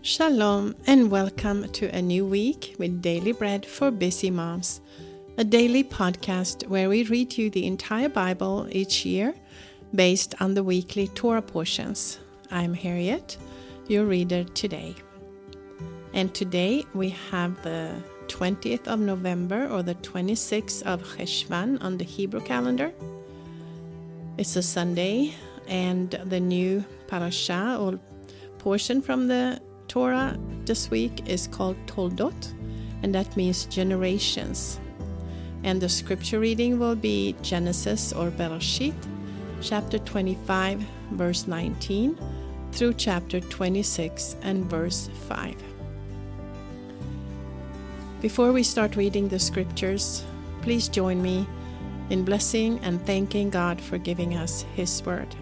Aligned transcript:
Shalom 0.00 0.76
and 0.86 1.10
welcome 1.10 1.68
to 1.72 1.86
a 1.94 2.00
new 2.00 2.24
week 2.24 2.76
with 2.78 3.02
Daily 3.02 3.32
Bread 3.32 3.66
for 3.66 3.90
Busy 3.90 4.30
Moms, 4.30 4.80
a 5.36 5.42
daily 5.42 5.82
podcast 5.82 6.68
where 6.68 6.88
we 6.88 7.02
read 7.02 7.36
you 7.36 7.50
the 7.50 7.66
entire 7.66 8.08
Bible 8.08 8.68
each 8.70 9.04
year 9.04 9.34
based 9.92 10.40
on 10.40 10.54
the 10.54 10.62
weekly 10.62 11.08
Torah 11.08 11.42
portions. 11.42 12.20
I'm 12.52 12.74
Harriet, 12.74 13.36
your 13.88 14.04
reader 14.04 14.44
today. 14.44 14.94
And 16.14 16.32
today 16.32 16.86
we 16.94 17.10
have 17.30 17.60
the 17.62 17.92
20th 18.28 18.86
of 18.86 19.00
November 19.00 19.68
or 19.68 19.82
the 19.82 19.96
26th 19.96 20.82
of 20.84 21.02
Cheshvan 21.02 21.82
on 21.82 21.98
the 21.98 22.04
Hebrew 22.04 22.40
calendar. 22.40 22.92
It's 24.36 24.54
a 24.54 24.62
Sunday, 24.62 25.34
and 25.66 26.10
the 26.26 26.40
new 26.40 26.84
parasha 27.08 27.76
or 27.80 27.98
portion 28.58 29.02
from 29.02 29.28
the 29.28 29.60
Torah 29.88 30.36
this 30.66 30.90
week 30.90 31.26
is 31.26 31.48
called 31.48 31.76
Toldot, 31.86 32.52
and 33.02 33.14
that 33.14 33.36
means 33.36 33.64
generations. 33.64 34.78
And 35.64 35.80
the 35.80 35.88
scripture 35.88 36.38
reading 36.38 36.78
will 36.78 36.94
be 36.94 37.34
Genesis 37.42 38.12
or 38.12 38.30
Bereshit, 38.30 38.94
chapter 39.62 39.98
25, 39.98 40.84
verse 41.12 41.48
19, 41.48 42.18
through 42.72 42.94
chapter 42.94 43.40
26 43.40 44.36
and 44.42 44.66
verse 44.66 45.08
5. 45.26 45.56
Before 48.20 48.52
we 48.52 48.62
start 48.62 48.94
reading 48.94 49.28
the 49.28 49.38
scriptures, 49.38 50.22
please 50.60 50.88
join 50.88 51.22
me 51.22 51.46
in 52.10 52.24
blessing 52.24 52.78
and 52.82 53.04
thanking 53.06 53.48
God 53.48 53.80
for 53.80 53.96
giving 53.96 54.36
us 54.36 54.66
His 54.74 55.02
word. 55.04 55.34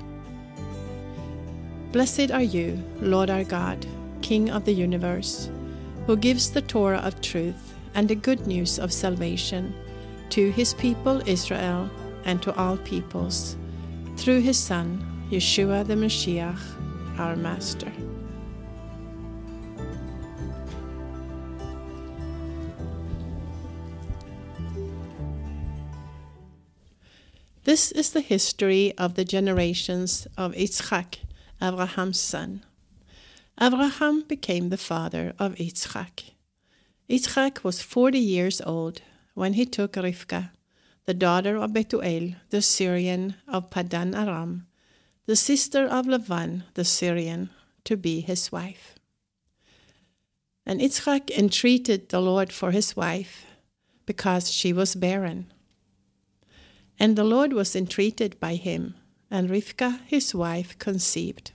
Blessed 1.91 2.31
are 2.31 2.43
you, 2.43 2.83
Lord 3.01 3.31
our 3.31 3.45
God 3.45 3.85
King 4.27 4.51
of 4.51 4.65
the 4.65 4.73
universe, 4.73 5.49
who 6.07 6.17
gives 6.17 6.51
the 6.51 6.61
Torah 6.61 6.99
of 6.99 7.21
truth 7.21 7.75
and 7.95 8.09
the 8.09 8.17
good 8.17 8.45
news 8.45 8.77
of 8.77 8.93
salvation 8.93 9.73
to 10.31 10.51
his 10.51 10.75
people 10.75 11.23
Israel 11.29 11.89
and 12.25 12.43
to 12.43 12.53
all 12.57 12.77
peoples, 12.79 13.57
through 14.17 14.41
his 14.41 14.59
Son, 14.59 14.99
Yeshua 15.31 15.87
the 15.87 15.95
Mashiach, 15.95 16.59
our 17.21 17.37
Master. 17.37 17.93
This 27.63 27.93
is 27.93 28.11
the 28.11 28.23
history 28.23 28.93
of 28.99 29.15
the 29.15 29.25
generations 29.25 30.27
of 30.37 30.51
Yitzchak, 30.55 31.19
Abraham's 31.63 32.19
son. 32.19 32.66
Abraham 33.59 34.23
became 34.29 34.69
the 34.69 34.77
father 34.77 35.33
of 35.39 35.55
Yitzchak. 35.55 36.35
Yitzchak 37.09 37.65
was 37.65 37.81
forty 37.81 38.19
years 38.19 38.61
old 38.61 39.01
when 39.33 39.55
he 39.55 39.65
took 39.65 39.95
Rivka, 39.95 40.51
the 41.07 41.15
daughter 41.15 41.57
of 41.57 41.73
Betuel, 41.73 42.37
the 42.51 42.61
Syrian 42.61 43.37
of 43.49 43.71
Padan 43.71 44.15
Aram, 44.15 44.67
the 45.25 45.37
sister 45.37 45.87
of 45.87 46.05
Lavan, 46.05 46.65
the 46.75 46.85
Syrian, 46.85 47.49
to 47.85 47.97
be 47.97 48.21
his 48.21 48.53
wife. 48.53 48.95
And 50.67 50.81
Yitzchak 50.81 51.31
entreated 51.31 52.11
the 52.11 52.21
Lord 52.21 52.53
for 52.53 52.73
his 52.73 52.95
wife 52.95 53.47
because 54.05 54.53
she 54.53 54.73
was 54.73 54.95
barren. 54.95 55.51
And 56.99 57.17
the 57.17 57.25
Lord 57.25 57.55
was 57.55 57.75
entreated 57.75 58.39
by 58.39 58.57
him, 58.57 58.97
and 59.31 59.49
Rivka, 59.49 60.01
his 60.07 60.35
wife, 60.35 60.79
conceived. 60.79 61.53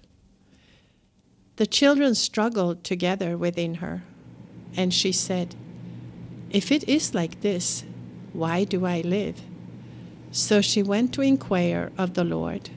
The 1.57 1.67
children 1.67 2.15
struggled 2.15 2.83
together 2.83 3.37
within 3.37 3.75
her, 3.75 4.03
and 4.75 4.93
she 4.93 5.11
said, 5.11 5.55
If 6.49 6.71
it 6.71 6.87
is 6.87 7.13
like 7.13 7.41
this, 7.41 7.83
why 8.33 8.63
do 8.63 8.85
I 8.85 9.01
live? 9.01 9.41
So 10.31 10.61
she 10.61 10.81
went 10.81 11.13
to 11.13 11.21
inquire 11.21 11.91
of 11.97 12.13
the 12.13 12.23
Lord, 12.23 12.69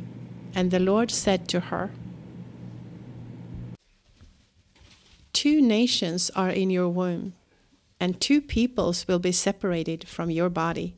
and 0.54 0.70
the 0.70 0.80
Lord 0.80 1.10
said 1.10 1.48
to 1.48 1.60
her, 1.60 1.90
Two 5.32 5.60
nations 5.60 6.30
are 6.30 6.50
in 6.50 6.70
your 6.70 6.88
womb, 6.88 7.34
and 8.00 8.20
two 8.20 8.40
peoples 8.40 9.06
will 9.06 9.18
be 9.18 9.32
separated 9.32 10.08
from 10.08 10.30
your 10.30 10.48
body. 10.48 10.96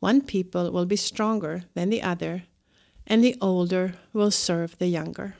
One 0.00 0.20
people 0.20 0.70
will 0.70 0.86
be 0.86 0.96
stronger 0.96 1.64
than 1.74 1.88
the 1.88 2.02
other, 2.02 2.44
and 3.06 3.24
the 3.24 3.36
older 3.40 3.94
will 4.12 4.30
serve 4.30 4.76
the 4.78 4.88
younger. 4.88 5.36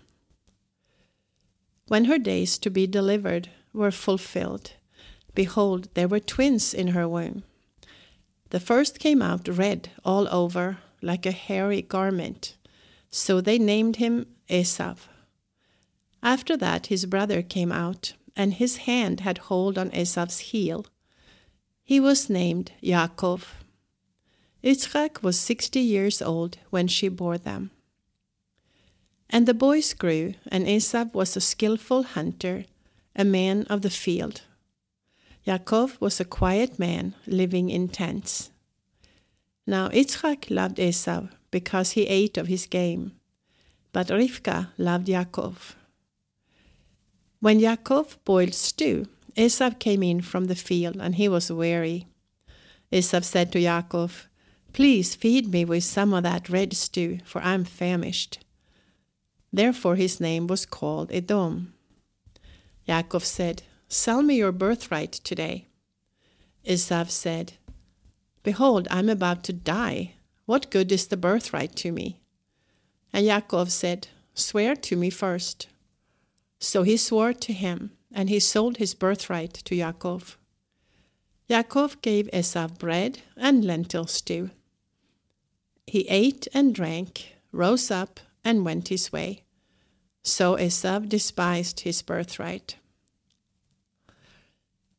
When 1.89 2.07
her 2.07 2.19
days 2.19 2.59
to 2.59 2.71
be 2.71 2.87
delivered 2.87 3.49
were 3.73 3.93
fulfilled, 3.93 4.73
behold, 5.35 5.89
there 5.95 6.09
were 6.09 6.21
twins 6.21 6.75
in 6.75 6.89
her 6.89 7.09
womb. 7.09 7.45
The 8.51 8.61
first 8.61 8.99
came 8.99 9.23
out 9.23 9.47
red 9.47 9.91
all 10.05 10.27
over, 10.35 10.79
like 11.01 11.27
a 11.27 11.31
hairy 11.31 11.83
garment. 11.83 12.57
So 13.11 13.41
they 13.41 13.59
named 13.59 13.97
him 13.97 14.27
Esav. 14.49 15.09
After 16.23 16.57
that, 16.57 16.87
his 16.87 17.07
brother 17.07 17.41
came 17.43 17.71
out, 17.71 18.15
and 18.35 18.55
his 18.55 18.79
hand 18.79 19.21
had 19.21 19.39
hold 19.39 19.79
on 19.79 19.91
Esav's 19.91 20.41
heel. 20.41 20.87
He 21.85 22.01
was 22.01 22.29
named 22.29 22.73
Yaakov. 22.83 23.45
Yitzchak 24.65 25.23
was 25.23 25.39
sixty 25.39 25.81
years 25.81 26.21
old 26.21 26.59
when 26.71 26.89
she 26.89 27.09
bore 27.09 27.39
them. 27.39 27.71
And 29.29 29.47
the 29.47 29.55
boys 29.55 29.93
grew, 29.93 30.35
and 30.49 30.69
Esau 30.69 31.07
was 31.13 31.37
a 31.37 31.41
skilful 31.41 32.05
hunter, 32.05 32.65
a 33.15 33.25
man 33.25 33.65
of 33.65 33.83
the 33.83 33.91
field. 33.91 34.43
Yaakov 35.47 36.01
was 36.01 36.21
a 36.21 36.25
quiet 36.25 36.79
man, 36.79 37.15
living 37.27 37.71
in 37.71 37.89
tents. 37.89 38.51
Now 39.67 39.89
Yitzchak 39.89 40.51
loved 40.51 40.79
Esau 40.79 41.29
because 41.51 41.93
he 41.93 42.07
ate 42.07 42.37
of 42.37 42.47
his 42.47 42.67
game, 42.67 43.13
but 43.93 44.09
Rivka 44.09 44.69
loved 44.79 45.09
Yaakov. 45.09 45.75
When 47.41 47.61
Yaakov 47.61 48.17
boiled 48.25 48.55
stew, 48.55 49.07
Esau 49.37 49.71
came 49.71 50.03
in 50.03 50.21
from 50.21 50.47
the 50.47 50.55
field, 50.55 50.97
and 50.99 51.17
he 51.17 51.29
was 51.29 51.53
weary. 51.53 52.07
Esau 52.91 53.21
said 53.21 53.53
to 53.53 53.59
Yaakov, 53.59 54.27
Please 54.73 55.15
feed 55.15 55.53
me 55.53 55.65
with 55.65 55.85
some 55.85 56.13
of 56.13 56.23
that 56.23 56.49
red 56.49 56.75
stew, 56.75 57.19
for 57.25 57.43
I 57.43 57.55
am 57.55 57.65
famished. 57.65 58.39
Therefore 59.57 59.97
his 59.97 60.21
name 60.21 60.49
was 60.49 60.67
called 60.67 61.11
Edom. 61.11 61.73
Yaakov 62.87 63.25
said, 63.25 63.63
Sell 63.89 64.21
me 64.21 64.37
your 64.37 64.53
birthright 64.53 65.13
today. 65.13 65.67
Esau 66.63 67.07
said, 67.07 67.55
Behold, 68.43 68.87
I 68.91 68.99
am 68.99 69.09
about 69.09 69.45
to 69.45 69.55
die. 69.55 70.13
What 70.45 70.71
good 70.71 70.93
is 70.93 71.07
the 71.07 71.17
birthright 71.17 71.75
to 71.77 71.91
me? 71.91 72.21
And 73.15 73.27
Yaakov 73.27 73.71
said, 73.71 74.09
Swear 74.35 74.77
to 74.77 74.95
me 74.95 75.09
first. 75.09 75.69
So 76.61 76.83
he 76.83 76.99
swore 76.99 77.33
to 77.33 77.53
him, 77.55 77.93
and 78.13 78.29
he 78.29 78.41
sold 78.41 78.77
his 78.77 78.93
birthright 78.93 79.55
to 79.55 79.75
Yaakov. 79.75 80.37
Yaakov 81.49 82.03
gave 82.03 82.29
Esau 82.31 82.69
bread 82.69 83.21
and 83.39 83.65
lentil 83.65 84.07
stew. 84.07 84.51
He 85.87 86.07
ate 86.11 86.47
and 86.53 86.75
drank, 86.75 87.37
rose 87.53 87.91
up, 87.91 88.21
and 88.45 88.63
went 88.63 88.89
his 88.89 89.11
way. 89.11 89.45
So 90.27 90.59
Esau 90.59 90.99
despised 91.07 91.81
his 91.81 92.03
birthright. 92.03 92.75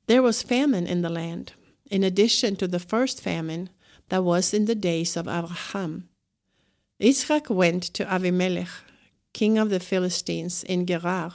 There 0.05 0.21
was 0.21 0.41
famine 0.41 0.87
in 0.87 1.01
the 1.01 1.09
land, 1.09 1.51
in 1.91 2.01
addition 2.01 2.55
to 2.55 2.67
the 2.67 2.79
first 2.79 3.19
famine 3.19 3.69
that 4.07 4.23
was 4.23 4.53
in 4.53 4.65
the 4.65 4.73
days 4.73 5.17
of 5.17 5.27
Abraham. 5.27 6.07
Yitzchak 7.01 7.49
went 7.49 7.83
to 7.95 8.05
Avimelech, 8.05 8.69
king 9.33 9.57
of 9.57 9.69
the 9.69 9.81
Philistines, 9.81 10.63
in 10.63 10.85
Gerar. 10.85 11.33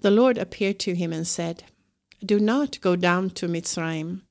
The 0.00 0.10
Lord 0.10 0.36
appeared 0.36 0.80
to 0.80 0.96
him 0.96 1.12
and 1.12 1.28
said, 1.28 1.62
Do 2.26 2.40
not 2.40 2.80
go 2.80 2.96
down 2.96 3.30
to 3.38 3.46
Mitzrayim. 3.46 4.22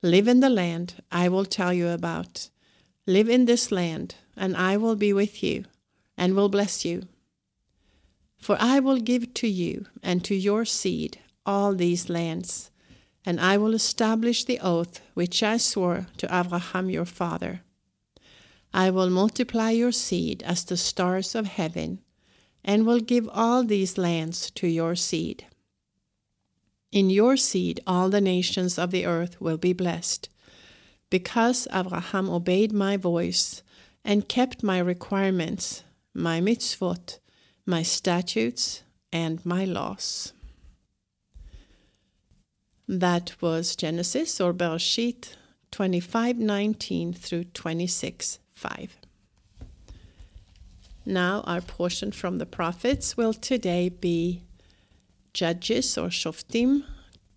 Live 0.00 0.28
in 0.28 0.40
the 0.40 0.48
land 0.48 0.94
I 1.12 1.28
will 1.28 1.44
tell 1.44 1.74
you 1.74 1.88
about. 1.88 2.48
Live 3.06 3.28
in 3.28 3.44
this 3.44 3.70
land, 3.70 4.14
and 4.34 4.56
I 4.56 4.78
will 4.78 4.96
be 4.96 5.12
with 5.12 5.42
you, 5.42 5.66
and 6.16 6.34
will 6.34 6.48
bless 6.48 6.86
you. 6.86 7.06
For 8.42 8.56
I 8.58 8.80
will 8.80 8.98
give 8.98 9.34
to 9.34 9.46
you 9.46 9.86
and 10.02 10.24
to 10.24 10.34
your 10.34 10.64
seed 10.64 11.20
all 11.46 11.74
these 11.76 12.08
lands, 12.08 12.72
and 13.24 13.40
I 13.40 13.56
will 13.56 13.72
establish 13.72 14.42
the 14.42 14.58
oath 14.58 15.00
which 15.14 15.44
I 15.44 15.58
swore 15.58 16.08
to 16.16 16.26
Abraham 16.26 16.90
your 16.90 17.04
father. 17.04 17.60
I 18.74 18.90
will 18.90 19.10
multiply 19.10 19.70
your 19.70 19.92
seed 19.92 20.42
as 20.42 20.64
the 20.64 20.76
stars 20.76 21.36
of 21.36 21.46
heaven, 21.46 22.00
and 22.64 22.84
will 22.84 22.98
give 22.98 23.28
all 23.32 23.62
these 23.62 23.96
lands 23.96 24.50
to 24.56 24.66
your 24.66 24.96
seed. 24.96 25.46
In 26.90 27.10
your 27.10 27.36
seed 27.36 27.78
all 27.86 28.10
the 28.10 28.20
nations 28.20 28.76
of 28.76 28.90
the 28.90 29.06
earth 29.06 29.40
will 29.40 29.56
be 29.56 29.72
blessed, 29.72 30.28
because 31.10 31.68
Abraham 31.72 32.28
obeyed 32.28 32.72
my 32.72 32.96
voice 32.96 33.62
and 34.04 34.28
kept 34.28 34.64
my 34.64 34.80
requirements, 34.80 35.84
my 36.12 36.40
mitzvot, 36.40 37.18
my 37.66 37.82
statutes, 37.82 38.82
and 39.12 39.44
my 39.44 39.64
laws. 39.64 40.32
That 42.88 43.40
was 43.40 43.76
Genesis 43.76 44.40
or 44.40 44.52
Bereshit 44.52 45.36
25:19 45.70 47.12
through 47.12 47.44
26:5. 47.44 48.96
Now 51.04 51.40
our 51.42 51.60
portion 51.60 52.12
from 52.12 52.38
the 52.38 52.46
prophets 52.46 53.16
will 53.16 53.34
today 53.34 53.88
be 53.88 54.42
Judges 55.32 55.96
or 55.96 56.08
Shoftim 56.08 56.84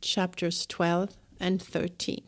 chapters 0.01 0.65
12 0.65 1.15
and 1.39 1.61
13. 1.61 2.21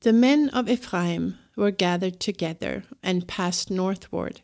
The 0.00 0.12
men 0.12 0.48
of 0.50 0.68
Ephraim 0.68 1.38
were 1.56 1.72
gathered 1.72 2.20
together 2.20 2.84
and 3.02 3.26
passed 3.26 3.70
northward. 3.70 4.42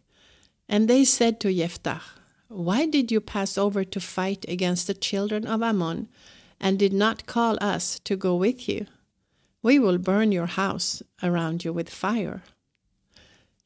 And 0.68 0.88
they 0.88 1.04
said 1.04 1.40
to 1.40 1.52
Jephthah, 1.52 2.02
Why 2.48 2.86
did 2.86 3.12
you 3.12 3.20
pass 3.20 3.58
over 3.58 3.84
to 3.84 4.00
fight 4.00 4.44
against 4.48 4.86
the 4.86 4.94
children 4.94 5.46
of 5.46 5.62
Ammon, 5.62 6.08
and 6.60 6.78
did 6.78 6.92
not 6.92 7.26
call 7.26 7.58
us 7.60 7.98
to 8.04 8.16
go 8.16 8.34
with 8.34 8.68
you? 8.68 8.86
We 9.62 9.78
will 9.78 9.98
burn 9.98 10.32
your 10.32 10.46
house 10.46 11.02
around 11.22 11.64
you 11.64 11.72
with 11.72 11.90
fire. 11.90 12.42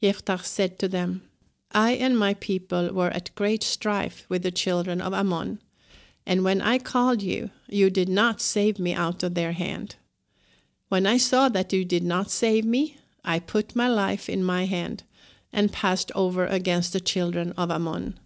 Jephthah 0.01 0.43
said 0.43 0.79
to 0.79 0.87
them, 0.87 1.23
I 1.71 1.91
and 1.91 2.17
my 2.17 2.33
people 2.33 2.93
were 2.93 3.11
at 3.11 3.35
great 3.35 3.63
strife 3.63 4.25
with 4.27 4.43
the 4.43 4.51
children 4.51 5.01
of 5.01 5.13
Ammon, 5.13 5.61
and 6.25 6.43
when 6.43 6.61
I 6.61 6.79
called 6.79 7.21
you, 7.21 7.49
you 7.67 7.89
did 7.89 8.09
not 8.09 8.41
save 8.41 8.79
me 8.79 8.93
out 8.93 9.23
of 9.23 9.35
their 9.35 9.51
hand. 9.51 9.95
When 10.89 11.05
I 11.05 11.17
saw 11.17 11.49
that 11.49 11.71
you 11.71 11.85
did 11.85 12.03
not 12.03 12.31
save 12.31 12.65
me, 12.65 12.97
I 13.23 13.39
put 13.39 13.75
my 13.75 13.87
life 13.87 14.29
in 14.29 14.43
my 14.43 14.65
hand 14.65 15.03
and 15.51 15.71
passed 15.71 16.11
over 16.15 16.45
against 16.45 16.93
the 16.93 16.99
children 16.99 17.53
of 17.57 17.71
Ammon. 17.71 18.19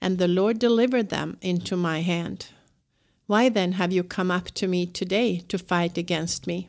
And 0.00 0.18
the 0.18 0.28
Lord 0.28 0.58
delivered 0.58 1.08
them 1.08 1.36
into 1.40 1.76
my 1.76 2.00
hand. 2.00 2.48
Why 3.26 3.48
then 3.48 3.72
have 3.72 3.92
you 3.92 4.02
come 4.02 4.30
up 4.30 4.46
to 4.52 4.66
me 4.66 4.86
today 4.86 5.38
to 5.48 5.58
fight 5.58 5.96
against 5.96 6.46
me? 6.46 6.68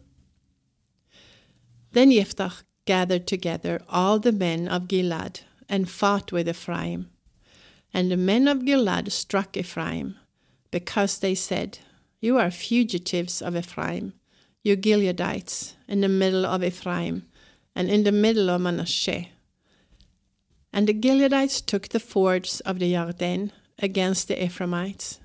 Then 1.92 2.12
Jephthah 2.12 2.54
gathered 2.86 3.28
together 3.28 3.82
all 3.90 4.20
the 4.20 4.32
men 4.32 4.68
of 4.68 4.88
Gilead 4.88 5.42
and 5.68 5.90
fought 5.90 6.32
with 6.32 6.48
Ephraim. 6.48 7.10
And 7.94 8.12
the 8.12 8.18
men 8.18 8.48
of 8.48 8.66
Gilead 8.66 9.12
struck 9.12 9.58
Ephraim, 9.58 10.18
because 10.70 11.20
they 11.20 11.36
said, 11.36 11.80
You 12.22 12.38
are 12.38 12.52
fugitives 12.52 13.42
of 13.42 13.58
Ephraim 13.58 14.14
you 14.64 14.78
Gileadites, 14.78 15.74
in 15.88 16.02
the 16.02 16.10
middle 16.10 16.46
of 16.46 16.64
Ephraim, 16.64 17.28
and 17.76 17.90
in 17.90 18.04
the 18.04 18.12
middle 18.12 18.50
of 18.50 18.62
Manasseh. 18.62 19.26
And 20.74 20.88
the 20.88 20.94
Gileadites 20.94 21.66
took 21.66 21.90
the 21.90 22.00
fords 22.00 22.62
of 22.62 22.80
the 22.80 22.94
Jordan 22.94 23.52
against 23.80 24.28
the 24.28 24.44
Ephraimites. 24.44 25.20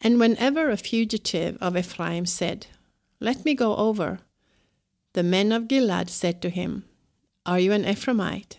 And 0.00 0.20
whenever 0.20 0.68
a 0.68 0.76
fugitive 0.76 1.56
of 1.60 1.76
Ephraim 1.76 2.26
said, 2.26 2.66
Let 3.20 3.44
me 3.44 3.54
go 3.54 3.76
over, 3.76 4.20
the 5.14 5.22
men 5.22 5.52
of 5.52 5.68
Gilead 5.68 6.10
said 6.10 6.42
to 6.42 6.50
him, 6.50 6.84
Are 7.46 7.58
you 7.58 7.72
an 7.72 7.84
Ephraimite? 7.84 8.56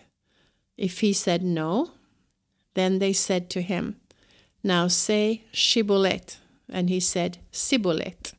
If 0.76 1.00
he 1.00 1.12
said 1.12 1.42
no, 1.42 1.92
then 2.74 2.98
they 2.98 3.12
said 3.12 3.48
to 3.50 3.62
him, 3.62 3.96
Now 4.64 4.88
say 4.88 5.44
Shibboleth. 5.52 6.40
And 6.68 6.90
he 6.90 6.98
said, 6.98 7.38
Sibboleth 7.52 8.34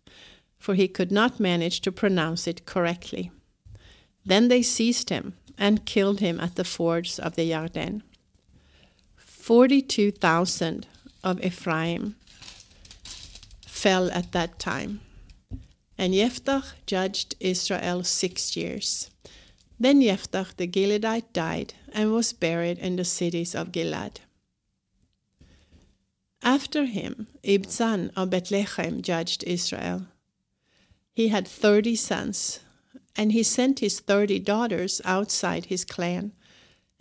for 0.68 0.76
he 0.76 0.90
could 0.90 1.14
not 1.14 1.40
manage 1.40 1.80
to 1.80 1.94
pronounce 1.94 2.46
it 2.46 2.66
correctly. 2.66 3.32
Then 4.26 4.50
they 4.50 4.62
seized 4.62 5.10
him 5.10 5.34
and 5.58 5.86
killed 5.86 6.20
him 6.20 6.40
at 6.40 6.56
the 6.56 6.64
fords 6.64 7.20
of 7.20 7.36
the 7.36 7.50
Yarden. 7.52 8.02
Forty-two 9.16 10.12
thousand 10.12 10.88
of 11.24 11.44
Ephraim 11.44 12.16
fell 13.66 14.12
at 14.12 14.32
that 14.34 14.60
time. 14.60 15.02
And 15.98 16.14
Jephthah 16.14 16.64
judged 16.86 17.36
Israel 17.40 18.04
six 18.04 18.56
years. 18.56 19.10
Then 19.80 20.02
Jephthah 20.02 20.48
the 20.58 20.68
Gileadite 20.68 21.34
died 21.34 21.74
and 21.94 22.14
was 22.14 22.34
buried 22.34 22.78
in 22.80 22.96
the 22.96 23.06
cities 23.06 23.56
of 23.56 23.72
Gilead. 23.72 24.22
After 26.44 26.86
him, 26.86 27.28
Ibzan 27.44 28.12
of 28.16 28.30
Bethlehem 28.30 29.02
judged 29.02 29.44
Israel. 29.44 30.08
He 31.14 31.30
had 31.30 31.48
thirty 31.48 31.96
sons, 31.96 32.60
and 33.18 33.32
he 33.32 33.44
sent 33.44 33.80
his 33.80 34.00
thirty 34.00 34.40
daughters 34.40 35.02
outside 35.04 35.66
his 35.66 35.84
clan, 35.84 36.32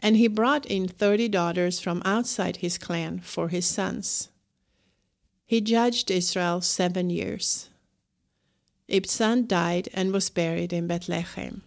and 0.00 0.16
he 0.16 0.26
brought 0.26 0.64
in 0.66 0.88
thirty 0.88 1.28
daughters 1.28 1.78
from 1.78 2.02
outside 2.04 2.56
his 2.56 2.78
clan 2.78 3.20
for 3.20 3.48
his 3.48 3.66
sons. 3.66 4.30
He 5.44 5.60
judged 5.60 6.10
Israel 6.10 6.60
seven 6.62 7.10
years. 7.10 7.68
Ibzan 8.88 9.46
died 9.46 9.88
and 9.92 10.12
was 10.12 10.30
buried 10.30 10.72
in 10.72 10.86
Bethlehem. 10.86 11.62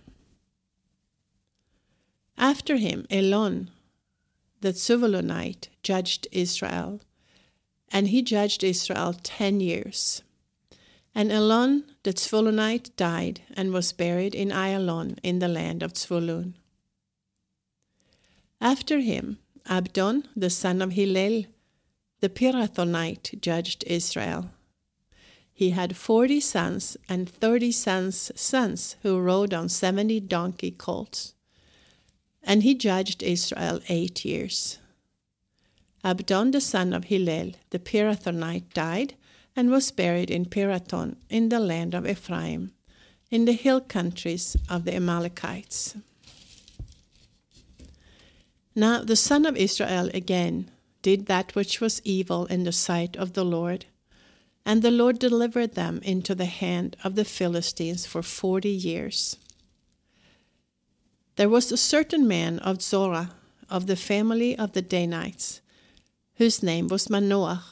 After 2.38 2.78
him, 2.78 3.06
Elon, 3.10 3.70
the 4.62 4.74
Zebulunite, 4.74 5.68
judged 5.84 6.28
Israel, 6.32 7.02
and 7.90 8.08
he 8.08 8.22
judged 8.22 8.64
Israel 8.64 9.14
ten 9.22 9.60
years. 9.60 10.24
And 11.14 11.32
Elon 11.32 11.84
the 12.04 12.14
Zvulunite 12.14 12.96
died 12.96 13.42
and 13.54 13.74
was 13.74 13.92
buried 13.92 14.34
in 14.34 14.50
Ayalon 14.50 15.18
in 15.24 15.40
the 15.40 15.48
land 15.48 15.84
of 15.84 15.94
Zvulun. 15.94 16.54
After 18.62 19.00
him, 19.00 19.40
Abdon, 19.66 20.28
the 20.36 20.50
son 20.50 20.82
of 20.82 20.92
Hillel, 20.92 21.46
the 22.22 22.30
Pirathonite, 22.30 23.42
judged 23.42 23.84
Israel. 23.88 24.52
He 25.54 25.72
had 25.72 25.98
forty 25.98 26.40
sons 26.40 26.98
and 27.10 27.30
thirty 27.30 27.72
sons' 27.72 28.32
sons 28.36 28.96
who 29.04 29.20
rode 29.20 29.54
on 29.54 29.68
seventy 29.68 30.20
donkey 30.20 30.72
colts. 30.72 31.34
And 32.44 32.64
he 32.64 32.76
judged 32.76 33.22
Israel 33.22 33.82
eight 33.90 34.24
years. 34.24 34.80
Abdon, 36.04 36.52
the 36.52 36.62
son 36.62 36.94
of 36.94 37.06
Hillel, 37.06 37.52
the 37.72 37.80
Pirathonite, 37.80 38.74
died 38.74 39.16
and 39.60 39.70
was 39.70 39.92
buried 39.92 40.32
in 40.32 40.46
Pirathon 40.46 41.18
in 41.30 41.50
the 41.50 41.60
land 41.60 41.94
of 41.94 42.08
Ephraim, 42.08 42.72
in 43.30 43.44
the 43.44 43.52
hill 43.52 43.82
countries 43.82 44.56
of 44.70 44.86
the 44.86 44.96
Amalekites. 44.96 45.98
Now 48.74 49.04
the 49.04 49.18
son 49.18 49.46
of 49.46 49.58
Israel 49.58 50.10
again 50.14 50.72
did 51.02 51.26
that 51.26 51.56
which 51.56 51.82
was 51.82 52.02
evil 52.06 52.46
in 52.46 52.64
the 52.64 52.72
sight 52.72 53.18
of 53.18 53.34
the 53.34 53.44
Lord, 53.44 53.84
and 54.66 54.82
the 54.82 54.92
Lord 54.92 55.20
delivered 55.20 55.76
them 55.76 56.00
into 56.04 56.34
the 56.34 56.46
hand 56.46 56.96
of 57.04 57.16
the 57.16 57.26
Philistines 57.26 58.06
for 58.06 58.24
forty 58.24 58.70
years. 58.70 59.36
There 61.36 61.50
was 61.50 61.70
a 61.70 61.86
certain 61.94 62.26
man 62.26 62.60
of 62.60 62.82
Zorah, 62.82 63.32
of 63.70 63.88
the 63.88 63.98
family 63.98 64.58
of 64.58 64.72
the 64.72 64.82
Danites, 64.82 65.60
whose 66.36 66.64
name 66.64 66.88
was 66.88 67.10
Manoah 67.10 67.66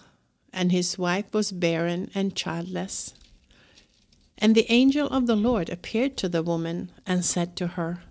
and 0.58 0.72
his 0.72 0.98
wife 0.98 1.32
was 1.34 1.52
barren 1.52 2.10
and 2.16 2.36
childless. 2.36 3.14
And 4.38 4.56
the 4.56 4.70
angel 4.72 5.08
of 5.08 5.28
the 5.28 5.36
Lord 5.36 5.70
appeared 5.70 6.18
to 6.18 6.30
the 6.30 6.44
woman 6.44 6.92
and 7.06 7.24
said 7.24 7.56
to 7.58 7.68
her, 7.68 8.02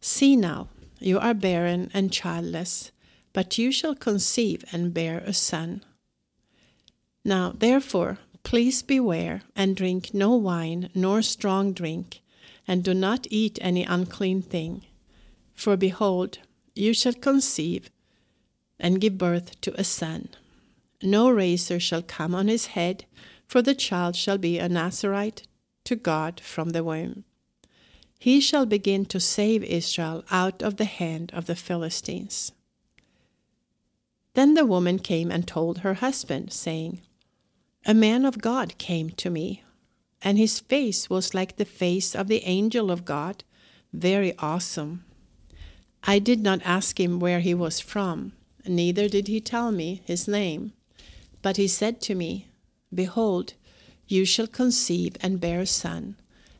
See 0.00 0.36
now, 0.36 0.68
you 0.98 1.18
are 1.18 1.34
barren 1.34 1.90
and 1.94 2.12
childless, 2.12 2.90
but 3.32 3.58
you 3.58 3.70
shall 3.70 3.94
conceive 3.94 4.64
and 4.72 4.92
bear 4.92 5.18
a 5.18 5.32
son. 5.32 5.84
Now, 7.24 7.52
therefore, 7.56 8.18
please 8.42 8.82
beware 8.82 9.42
and 9.54 9.76
drink 9.76 10.14
no 10.14 10.34
wine 10.34 10.90
nor 10.94 11.22
strong 11.22 11.72
drink, 11.72 12.20
and 12.66 12.82
do 12.82 12.94
not 12.94 13.26
eat 13.30 13.58
any 13.60 13.84
unclean 13.84 14.42
thing. 14.42 14.84
For 15.54 15.76
behold, 15.76 16.38
you 16.74 16.92
shall 16.94 17.14
conceive 17.14 17.90
and 18.78 19.00
give 19.00 19.18
birth 19.18 19.60
to 19.62 19.78
a 19.78 19.84
son. 19.84 20.28
No 21.02 21.30
razor 21.30 21.78
shall 21.78 22.02
come 22.02 22.34
on 22.34 22.48
his 22.48 22.66
head, 22.66 23.04
for 23.46 23.62
the 23.62 23.74
child 23.74 24.16
shall 24.16 24.38
be 24.38 24.58
a 24.58 24.68
Nazarite 24.68 25.46
to 25.84 25.94
God 25.94 26.40
from 26.40 26.70
the 26.70 26.82
womb. 26.82 27.24
He 28.18 28.40
shall 28.40 28.66
begin 28.66 29.06
to 29.06 29.20
save 29.20 29.62
Israel 29.62 30.24
out 30.30 30.60
of 30.60 30.76
the 30.76 30.84
hand 30.84 31.30
of 31.32 31.46
the 31.46 31.54
Philistines. 31.54 32.50
Then 34.34 34.54
the 34.54 34.66
woman 34.66 34.98
came 34.98 35.30
and 35.30 35.46
told 35.46 35.78
her 35.78 35.94
husband, 35.94 36.52
saying, 36.52 37.00
A 37.86 37.94
man 37.94 38.24
of 38.24 38.40
God 38.40 38.76
came 38.78 39.10
to 39.10 39.30
me, 39.30 39.62
and 40.20 40.36
his 40.36 40.58
face 40.58 41.08
was 41.08 41.32
like 41.32 41.56
the 41.56 41.64
face 41.64 42.14
of 42.14 42.26
the 42.26 42.42
angel 42.44 42.90
of 42.90 43.04
God, 43.04 43.44
very 43.92 44.36
awesome. 44.38 45.04
I 46.02 46.18
did 46.18 46.40
not 46.40 46.60
ask 46.64 46.98
him 46.98 47.20
where 47.20 47.40
he 47.40 47.54
was 47.54 47.78
from, 47.78 48.32
neither 48.66 49.08
did 49.08 49.28
he 49.28 49.40
tell 49.40 49.70
me 49.70 50.02
his 50.04 50.26
name. 50.26 50.72
But 51.42 51.56
he 51.56 51.68
said 51.68 52.00
to 52.02 52.14
me, 52.14 52.48
Behold, 52.92 53.54
you 54.06 54.24
shall 54.24 54.46
conceive 54.46 55.16
and 55.20 55.40
bear 55.40 55.60
a 55.60 55.66
son, 55.66 56.16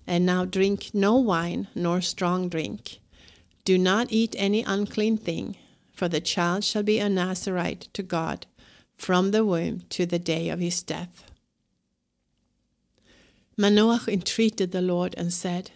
and 0.07 0.25
now 0.25 0.45
drink 0.45 0.91
no 0.93 1.17
wine 1.17 1.69
nor 1.75 2.01
strong 2.01 2.49
drink. 2.49 3.01
Do 3.65 3.79
not 3.79 4.09
eat 4.11 4.35
any 4.39 4.63
unclean 4.63 5.19
thing, 5.19 5.57
for 5.93 6.09
the 6.09 6.21
child 6.21 6.65
shall 6.65 6.83
be 6.83 6.99
a 6.99 7.09
Nazarite 7.09 7.89
to 7.95 8.03
God 8.03 8.47
from 8.97 9.31
the 9.31 9.45
womb 9.45 9.83
to 9.91 10.07
the 10.07 10.19
day 10.19 10.49
of 10.49 10.61
his 10.61 10.83
death. 10.83 11.25
Manoah 13.57 14.03
entreated 14.07 14.71
the 14.71 14.81
Lord 14.81 15.15
and 15.17 15.33
said, 15.33 15.71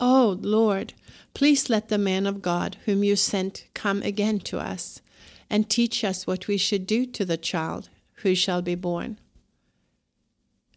O 0.00 0.30
oh, 0.30 0.38
Lord, 0.40 0.94
please 1.34 1.70
let 1.70 1.88
the 1.88 1.98
man 1.98 2.26
of 2.26 2.42
God 2.42 2.76
whom 2.84 3.04
you 3.04 3.16
sent 3.16 3.66
come 3.74 4.02
again 4.02 4.40
to 4.40 4.58
us, 4.58 5.00
and 5.50 5.68
teach 5.68 6.04
us 6.04 6.26
what 6.26 6.48
we 6.48 6.56
should 6.56 6.86
do 6.86 7.06
to 7.06 7.24
the 7.24 7.36
child 7.36 7.88
who 8.22 8.34
shall 8.34 8.62
be 8.62 8.74
born. 8.74 9.18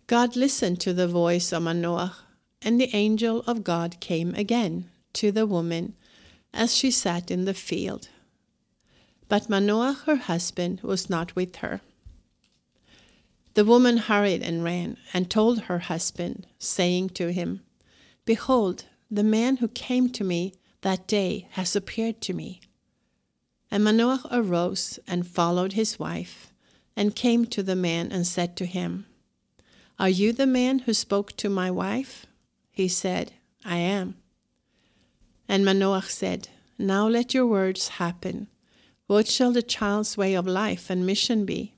God 0.07 0.35
listened 0.35 0.79
to 0.81 0.93
the 0.93 1.07
voice 1.07 1.51
of 1.51 1.63
Manoah, 1.63 2.17
and 2.61 2.79
the 2.79 2.93
angel 2.95 3.41
of 3.47 3.63
God 3.63 3.99
came 3.99 4.35
again 4.35 4.89
to 5.13 5.31
the 5.31 5.45
woman 5.45 5.95
as 6.53 6.75
she 6.75 6.91
sat 6.91 7.31
in 7.31 7.45
the 7.45 7.53
field. 7.53 8.09
But 9.29 9.49
Manoah, 9.49 10.01
her 10.05 10.17
husband, 10.17 10.81
was 10.81 11.09
not 11.09 11.35
with 11.35 11.57
her. 11.57 11.81
The 13.53 13.65
woman 13.65 13.97
hurried 13.97 14.41
and 14.41 14.63
ran 14.63 14.97
and 15.13 15.29
told 15.29 15.61
her 15.61 15.79
husband, 15.79 16.47
saying 16.59 17.09
to 17.11 17.31
him, 17.31 17.61
Behold, 18.25 18.85
the 19.09 19.23
man 19.23 19.57
who 19.57 19.67
came 19.67 20.09
to 20.09 20.23
me 20.23 20.53
that 20.81 21.07
day 21.07 21.47
has 21.51 21.75
appeared 21.75 22.21
to 22.21 22.33
me. 22.33 22.61
And 23.69 23.83
Manoah 23.83 24.27
arose 24.31 24.99
and 25.07 25.27
followed 25.27 25.73
his 25.73 25.97
wife, 25.97 26.50
and 26.95 27.15
came 27.15 27.45
to 27.45 27.63
the 27.63 27.75
man 27.75 28.11
and 28.11 28.27
said 28.27 28.55
to 28.57 28.65
him, 28.65 29.05
Are 29.99 30.09
you 30.09 30.33
the 30.33 30.47
man 30.47 30.79
who 30.79 30.93
spoke 30.93 31.35
to 31.37 31.49
my 31.49 31.71
wife? 31.71 32.25
He 32.71 32.87
said, 32.87 33.33
I 33.63 33.77
am. 33.77 34.15
And 35.47 35.65
Manoach 35.65 36.09
said, 36.09 36.49
Now 36.77 37.07
let 37.07 37.33
your 37.33 37.45
words 37.45 37.89
happen. 37.89 38.47
What 39.07 39.27
shall 39.27 39.51
the 39.51 39.61
child's 39.61 40.17
way 40.17 40.33
of 40.33 40.47
life 40.47 40.89
and 40.89 41.05
mission 41.05 41.45
be? 41.45 41.75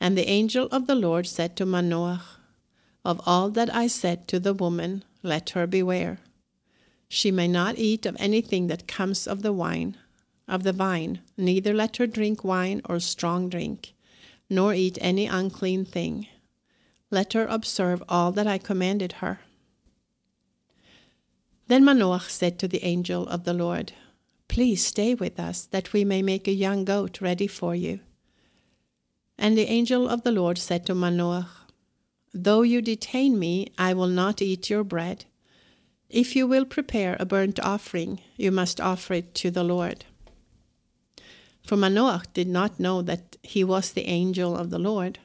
And 0.00 0.18
the 0.18 0.28
angel 0.28 0.66
of 0.72 0.88
the 0.88 0.96
Lord 0.96 1.28
said 1.28 1.56
to 1.56 1.64
Manoach, 1.64 2.22
Of 3.04 3.20
all 3.24 3.50
that 3.50 3.72
I 3.72 3.86
said 3.86 4.26
to 4.28 4.40
the 4.40 4.52
woman, 4.52 5.04
let 5.22 5.50
her 5.50 5.66
beware. 5.68 6.18
She 7.08 7.30
may 7.30 7.46
not 7.46 7.78
eat 7.78 8.06
of 8.06 8.16
anything 8.18 8.66
that 8.66 8.88
comes 8.88 9.28
of 9.28 9.42
the 9.42 9.52
wine, 9.52 9.96
of 10.48 10.62
the 10.62 10.72
vine, 10.72 11.20
neither 11.36 11.72
let 11.72 11.96
her 11.96 12.06
drink 12.06 12.44
wine 12.44 12.82
or 12.84 13.00
strong 13.00 13.48
drink, 13.48 13.94
nor 14.50 14.74
eat 14.74 14.98
any 15.00 15.26
unclean 15.26 15.84
thing. 15.84 16.26
Let 17.10 17.32
her 17.34 17.46
observe 17.46 18.02
all 18.08 18.32
that 18.32 18.46
I 18.46 18.58
commanded 18.58 19.14
her. 19.14 19.40
Then 21.68 21.84
Manoah 21.84 22.24
said 22.28 22.58
to 22.58 22.68
the 22.68 22.84
angel 22.84 23.26
of 23.28 23.44
the 23.44 23.54
Lord, 23.54 23.92
Please 24.48 24.84
stay 24.84 25.14
with 25.14 25.40
us, 25.40 25.64
that 25.66 25.92
we 25.92 26.04
may 26.04 26.20
make 26.20 26.46
a 26.46 26.52
young 26.52 26.84
goat 26.84 27.20
ready 27.20 27.46
for 27.46 27.74
you. 27.74 28.00
And 29.38 29.56
the 29.56 29.70
angel 29.70 30.08
of 30.08 30.22
the 30.22 30.32
Lord 30.32 30.58
said 30.58 30.84
to 30.86 30.94
Manoah, 30.94 31.48
Though 32.34 32.62
you 32.62 32.82
detain 32.82 33.38
me, 33.38 33.72
I 33.78 33.94
will 33.94 34.08
not 34.08 34.42
eat 34.42 34.70
your 34.70 34.84
bread. 34.84 35.24
If 36.08 36.36
you 36.36 36.46
will 36.46 36.64
prepare 36.64 37.16
a 37.18 37.24
burnt 37.24 37.58
offering, 37.60 38.20
you 38.36 38.50
must 38.50 38.80
offer 38.80 39.14
it 39.14 39.34
to 39.36 39.50
the 39.50 39.64
Lord. 39.64 40.04
For 41.72 41.78
Manoach 41.78 42.34
did 42.34 42.48
not 42.48 42.78
know 42.78 43.00
that 43.00 43.38
he 43.42 43.64
was 43.64 43.92
the 43.92 44.06
angel 44.06 44.54
of 44.54 44.68
the 44.68 44.78
Lord. 44.78 45.20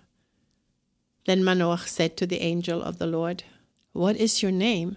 Then 1.26 1.44
Manoach 1.44 1.90
said 1.90 2.16
to 2.16 2.26
the 2.26 2.42
angel 2.42 2.82
of 2.82 3.00
the 3.00 3.06
Lord, 3.06 3.44
What 3.92 4.16
is 4.16 4.42
your 4.42 4.54
name? 4.54 4.96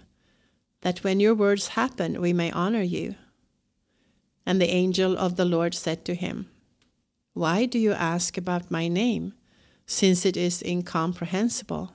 That 0.79 1.03
when 1.03 1.19
your 1.19 1.35
words 1.35 1.75
happen, 1.75 2.21
we 2.21 2.31
may 2.31 2.51
honor 2.51 2.83
you. 2.83 3.15
And 4.45 4.61
the 4.61 4.69
angel 4.69 5.17
of 5.17 5.35
the 5.35 5.43
Lord 5.43 5.73
said 5.73 6.05
to 6.05 6.15
him, 6.15 6.49
Why 7.33 7.65
do 7.65 7.77
you 7.77 7.91
ask 7.91 8.37
about 8.37 8.71
my 8.71 8.87
name, 8.87 9.33
since 9.85 10.25
it 10.25 10.37
is 10.37 10.63
incomprehensible? 10.63 11.91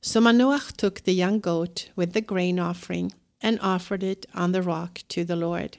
So 0.00 0.20
Manoach 0.20 0.76
took 0.76 1.02
the 1.02 1.14
young 1.14 1.38
goat 1.38 1.90
with 1.94 2.14
the 2.14 2.20
grain 2.20 2.58
offering 2.58 3.12
and 3.40 3.60
offered 3.60 4.02
it 4.02 4.26
on 4.34 4.50
the 4.50 4.62
rock 4.62 5.02
to 5.10 5.22
the 5.22 5.36
Lord. 5.36 5.78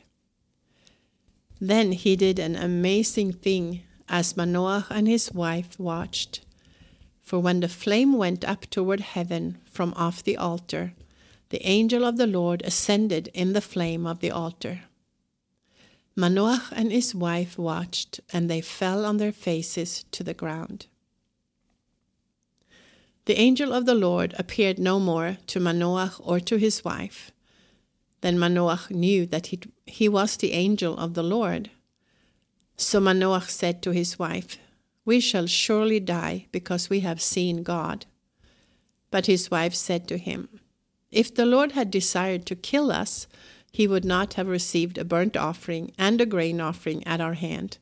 Then 1.59 1.91
he 1.91 2.15
did 2.15 2.39
an 2.39 2.55
amazing 2.55 3.33
thing 3.33 3.81
as 4.07 4.37
Manoah 4.37 4.85
and 4.89 5.07
his 5.07 5.33
wife 5.33 5.79
watched. 5.79 6.41
For 7.21 7.39
when 7.39 7.59
the 7.59 7.67
flame 7.67 8.13
went 8.13 8.45
up 8.45 8.67
toward 8.67 9.01
heaven 9.01 9.57
from 9.65 9.93
off 9.95 10.23
the 10.23 10.37
altar, 10.37 10.93
the 11.49 11.65
angel 11.65 12.03
of 12.03 12.17
the 12.17 12.27
Lord 12.27 12.61
ascended 12.63 13.29
in 13.33 13.53
the 13.53 13.61
flame 13.61 14.05
of 14.05 14.19
the 14.19 14.31
altar. 14.31 14.83
Manoah 16.15 16.69
and 16.71 16.91
his 16.91 17.13
wife 17.13 17.57
watched, 17.57 18.19
and 18.33 18.49
they 18.49 18.61
fell 18.61 19.05
on 19.05 19.17
their 19.17 19.31
faces 19.31 20.03
to 20.11 20.23
the 20.23 20.33
ground. 20.33 20.87
The 23.25 23.39
angel 23.39 23.73
of 23.73 23.85
the 23.85 23.93
Lord 23.93 24.33
appeared 24.39 24.79
no 24.79 24.99
more 24.99 25.37
to 25.47 25.59
Manoah 25.59 26.13
or 26.19 26.39
to 26.39 26.57
his 26.57 26.83
wife. 26.83 27.31
Then 28.21 28.37
Manoach 28.37 28.89
knew 28.89 29.25
that 29.27 29.47
he, 29.47 29.59
he 29.85 30.09
was 30.09 30.37
the 30.37 30.53
angel 30.53 30.97
of 30.97 31.13
the 31.13 31.23
Lord. 31.23 31.69
So 32.75 32.99
Manoach 32.99 33.49
said 33.49 33.81
to 33.83 33.91
his 33.91 34.17
wife, 34.17 34.57
We 35.05 35.19
shall 35.19 35.47
surely 35.47 35.99
die 35.99 36.47
because 36.51 36.89
we 36.89 37.01
have 37.01 37.21
seen 37.21 37.63
God. 37.63 38.05
But 39.11 39.25
his 39.27 39.49
wife 39.49 39.73
said 39.73 40.07
to 40.07 40.17
him, 40.17 40.59
if 41.11 41.33
the 41.33 41.45
Lord 41.45 41.71
had 41.71 41.89
desired 41.89 42.45
to 42.47 42.55
kill 42.55 42.91
us, 42.91 43.27
he 43.71 43.87
would 43.87 44.03
not 44.03 44.33
have 44.33 44.47
received 44.47 44.97
a 44.97 45.05
burnt 45.05 45.37
offering 45.37 45.93
and 45.97 46.19
a 46.19 46.25
grain 46.25 46.59
offering 46.59 47.05
at 47.07 47.21
our 47.21 47.35
hand, 47.35 47.77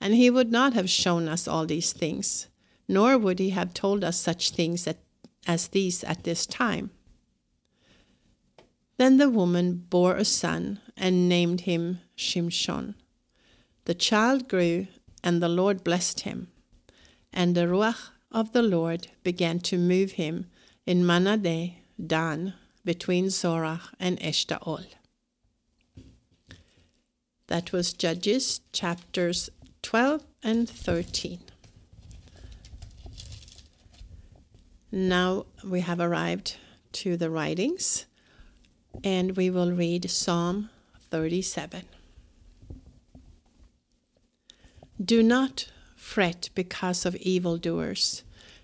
and 0.00 0.14
he 0.14 0.30
would 0.30 0.50
not 0.50 0.72
have 0.72 0.88
shown 0.88 1.28
us 1.28 1.46
all 1.46 1.66
these 1.66 1.92
things, 1.92 2.46
nor 2.88 3.18
would 3.18 3.38
he 3.38 3.50
have 3.50 3.74
told 3.74 4.02
us 4.02 4.18
such 4.18 4.50
things 4.50 4.88
as 5.46 5.68
these 5.68 6.04
at 6.04 6.24
this 6.24 6.46
time. 6.46 6.90
Then 9.00 9.16
the 9.16 9.30
woman 9.30 9.86
bore 9.88 10.16
a 10.16 10.26
son 10.26 10.78
and 10.94 11.26
named 11.26 11.62
him 11.62 12.00
Shimshon. 12.18 12.96
The 13.86 13.94
child 13.94 14.46
grew, 14.46 14.88
and 15.24 15.42
the 15.42 15.48
Lord 15.48 15.82
blessed 15.82 16.20
him, 16.20 16.48
and 17.32 17.54
the 17.54 17.66
Ruach 17.66 18.10
of 18.30 18.52
the 18.52 18.60
Lord 18.60 19.06
began 19.22 19.58
to 19.60 19.78
move 19.78 20.12
him 20.12 20.50
in 20.84 21.02
Mahaneh 21.02 21.76
Dan 21.96 22.52
between 22.84 23.30
Zorah 23.30 23.80
and 23.98 24.20
Eshtaol. 24.20 24.84
That 27.46 27.72
was 27.72 27.94
Judges 27.94 28.60
chapters 28.74 29.48
12 29.80 30.26
and 30.42 30.68
13. 30.68 31.38
Now 34.92 35.46
we 35.64 35.80
have 35.80 36.00
arrived 36.00 36.58
to 36.92 37.16
the 37.16 37.30
writings, 37.30 38.04
and 39.02 39.36
we 39.36 39.50
will 39.50 39.72
read 39.72 40.10
Psalm 40.10 40.70
37. 41.10 41.84
Do 45.02 45.22
not 45.22 45.70
fret 45.96 46.50
because 46.54 47.06
of 47.06 47.16
evildoers, 47.16 48.22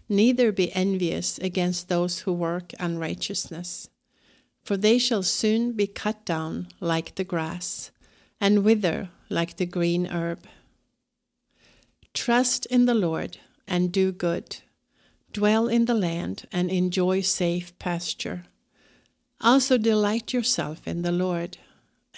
neither 0.08 0.52
be 0.52 0.72
envious 0.72 1.38
against 1.38 1.88
those 1.88 2.20
who 2.20 2.32
work 2.32 2.72
unrighteousness 2.78 3.88
for 4.66 4.76
they 4.76 4.98
shall 4.98 5.22
soon 5.22 5.70
be 5.74 5.86
cut 5.86 6.24
down 6.24 6.66
like 6.80 7.14
the 7.14 7.22
grass, 7.22 7.92
and 8.40 8.64
wither 8.64 9.10
like 9.30 9.58
the 9.58 9.64
green 9.64 10.08
herb. 10.08 10.40
Trust 12.12 12.66
in 12.66 12.86
the 12.86 12.94
Lord 12.94 13.38
and 13.68 13.92
do 13.92 14.10
good. 14.10 14.56
Dwell 15.32 15.68
in 15.68 15.84
the 15.84 15.94
land 15.94 16.48
and 16.50 16.68
enjoy 16.68 17.20
safe 17.20 17.78
pasture. 17.78 18.42
Also 19.40 19.76
delight 19.76 20.32
yourself 20.32 20.86
in 20.88 21.02
the 21.02 21.12
Lord, 21.12 21.58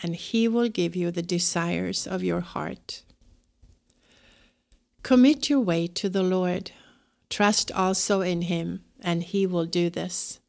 and 0.02 0.14
he 0.14 0.46
will 0.46 0.68
give 0.68 0.94
you 0.94 1.10
the 1.10 1.22
desires 1.22 2.06
of 2.06 2.22
your 2.22 2.40
heart. 2.40 3.02
Commit 5.02 5.50
your 5.50 5.60
way 5.60 5.86
to 5.86 6.08
the 6.08 6.22
Lord. 6.22 6.70
Trust 7.30 7.72
also 7.72 8.20
in 8.20 8.42
him, 8.42 8.84
and 9.00 9.22
he 9.22 9.46
will 9.46 9.66
do 9.66 9.90
this. 9.90 10.40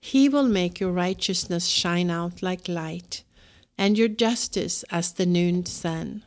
He 0.00 0.28
will 0.28 0.46
make 0.46 0.78
your 0.78 0.92
righteousness 0.92 1.66
shine 1.66 2.10
out 2.10 2.42
like 2.42 2.68
light, 2.68 3.24
and 3.76 3.98
your 3.98 4.08
justice 4.08 4.84
as 4.90 5.12
the 5.12 5.26
noon 5.26 5.66
sun. 5.66 6.24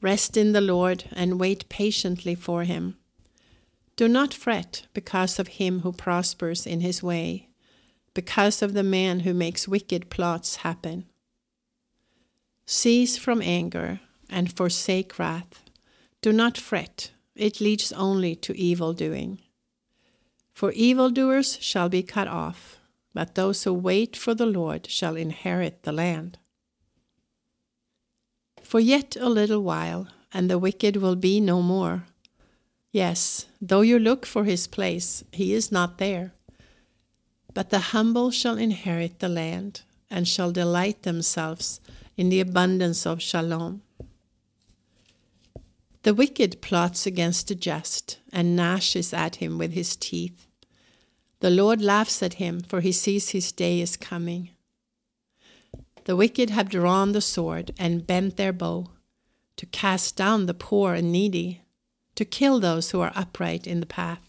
Rest 0.00 0.36
in 0.36 0.52
the 0.52 0.60
Lord 0.60 1.04
and 1.12 1.40
wait 1.40 1.68
patiently 1.68 2.34
for 2.34 2.64
him. 2.64 2.96
Do 3.96 4.08
not 4.08 4.34
fret 4.34 4.86
because 4.92 5.38
of 5.38 5.48
him 5.48 5.80
who 5.80 5.92
prospers 5.92 6.66
in 6.66 6.80
his 6.80 7.02
way, 7.02 7.48
because 8.14 8.62
of 8.62 8.72
the 8.72 8.82
man 8.82 9.20
who 9.20 9.34
makes 9.34 9.68
wicked 9.68 10.08
plots 10.08 10.56
happen. 10.56 11.04
Cease 12.64 13.18
from 13.18 13.42
anger 13.42 14.00
and 14.30 14.56
forsake 14.56 15.18
wrath. 15.18 15.62
Do 16.22 16.32
not 16.32 16.56
fret, 16.56 17.10
it 17.36 17.60
leads 17.60 17.92
only 17.92 18.34
to 18.36 18.56
evil 18.56 18.92
doing. 18.94 19.40
For 20.54 20.72
evildoers 20.72 21.58
shall 21.60 21.88
be 21.88 22.02
cut 22.02 22.28
off, 22.28 22.78
but 23.12 23.34
those 23.34 23.64
who 23.64 23.74
wait 23.74 24.16
for 24.16 24.34
the 24.34 24.46
Lord 24.46 24.88
shall 24.88 25.16
inherit 25.16 25.82
the 25.82 25.92
land. 25.92 26.38
For 28.62 28.80
yet 28.80 29.16
a 29.20 29.28
little 29.28 29.62
while, 29.62 30.08
and 30.32 30.48
the 30.48 30.58
wicked 30.58 30.96
will 30.96 31.16
be 31.16 31.40
no 31.40 31.60
more. 31.60 32.06
Yes, 32.92 33.46
though 33.60 33.82
you 33.82 33.98
look 33.98 34.24
for 34.24 34.44
his 34.44 34.66
place, 34.66 35.24
he 35.32 35.52
is 35.52 35.70
not 35.70 35.98
there. 35.98 36.32
But 37.54 37.70
the 37.70 37.94
humble 37.94 38.30
shall 38.32 38.58
inherit 38.58 39.20
the 39.20 39.28
land, 39.28 39.82
and 40.10 40.28
shall 40.28 40.52
delight 40.52 41.02
themselves 41.02 41.80
in 42.16 42.28
the 42.28 42.40
abundance 42.40 43.06
of 43.06 43.22
shalom. 43.22 43.82
The 46.02 46.14
wicked 46.14 46.60
plots 46.60 47.06
against 47.06 47.48
the 47.48 47.54
just, 47.54 48.18
and 48.32 48.56
gnashes 48.56 49.14
at 49.14 49.36
him 49.36 49.56
with 49.56 49.72
his 49.72 49.96
teeth. 49.96 50.46
The 51.40 51.50
Lord 51.50 51.80
laughs 51.80 52.22
at 52.22 52.34
him, 52.34 52.60
for 52.60 52.80
he 52.80 52.92
sees 52.92 53.30
his 53.30 53.52
day 53.52 53.80
is 53.80 53.96
coming. 53.96 54.50
The 56.04 56.16
wicked 56.16 56.50
have 56.50 56.68
drawn 56.68 57.12
the 57.12 57.20
sword 57.20 57.72
and 57.78 58.06
bent 58.06 58.36
their 58.36 58.52
bow 58.52 58.90
to 59.56 59.66
cast 59.66 60.16
down 60.16 60.46
the 60.46 60.54
poor 60.54 60.94
and 60.94 61.12
needy, 61.12 61.62
to 62.16 62.24
kill 62.24 62.60
those 62.60 62.90
who 62.90 63.00
are 63.00 63.12
upright 63.14 63.66
in 63.66 63.80
the 63.80 63.86
path. 63.86 64.23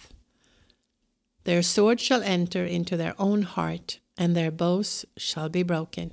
Their 1.45 1.61
sword 1.61 2.01
shall 2.01 2.23
enter 2.23 2.65
into 2.65 2.97
their 2.97 3.13
own 3.19 3.43
heart, 3.43 3.99
and 4.17 4.35
their 4.35 4.51
bows 4.51 5.05
shall 5.15 5.47
be 5.47 5.63
broken. 5.63 6.11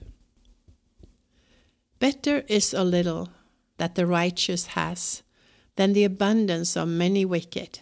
Better 1.99 2.45
is 2.49 2.75
a 2.75 2.85
little 2.85 3.31
that 3.79 3.95
the 3.95 4.07
righteous 4.07 4.67
has 4.79 5.23
than 5.77 5.95
the 5.95 6.05
abundance 6.05 6.77
of 6.77 6.89
many 6.89 7.25
wicked. 7.25 7.81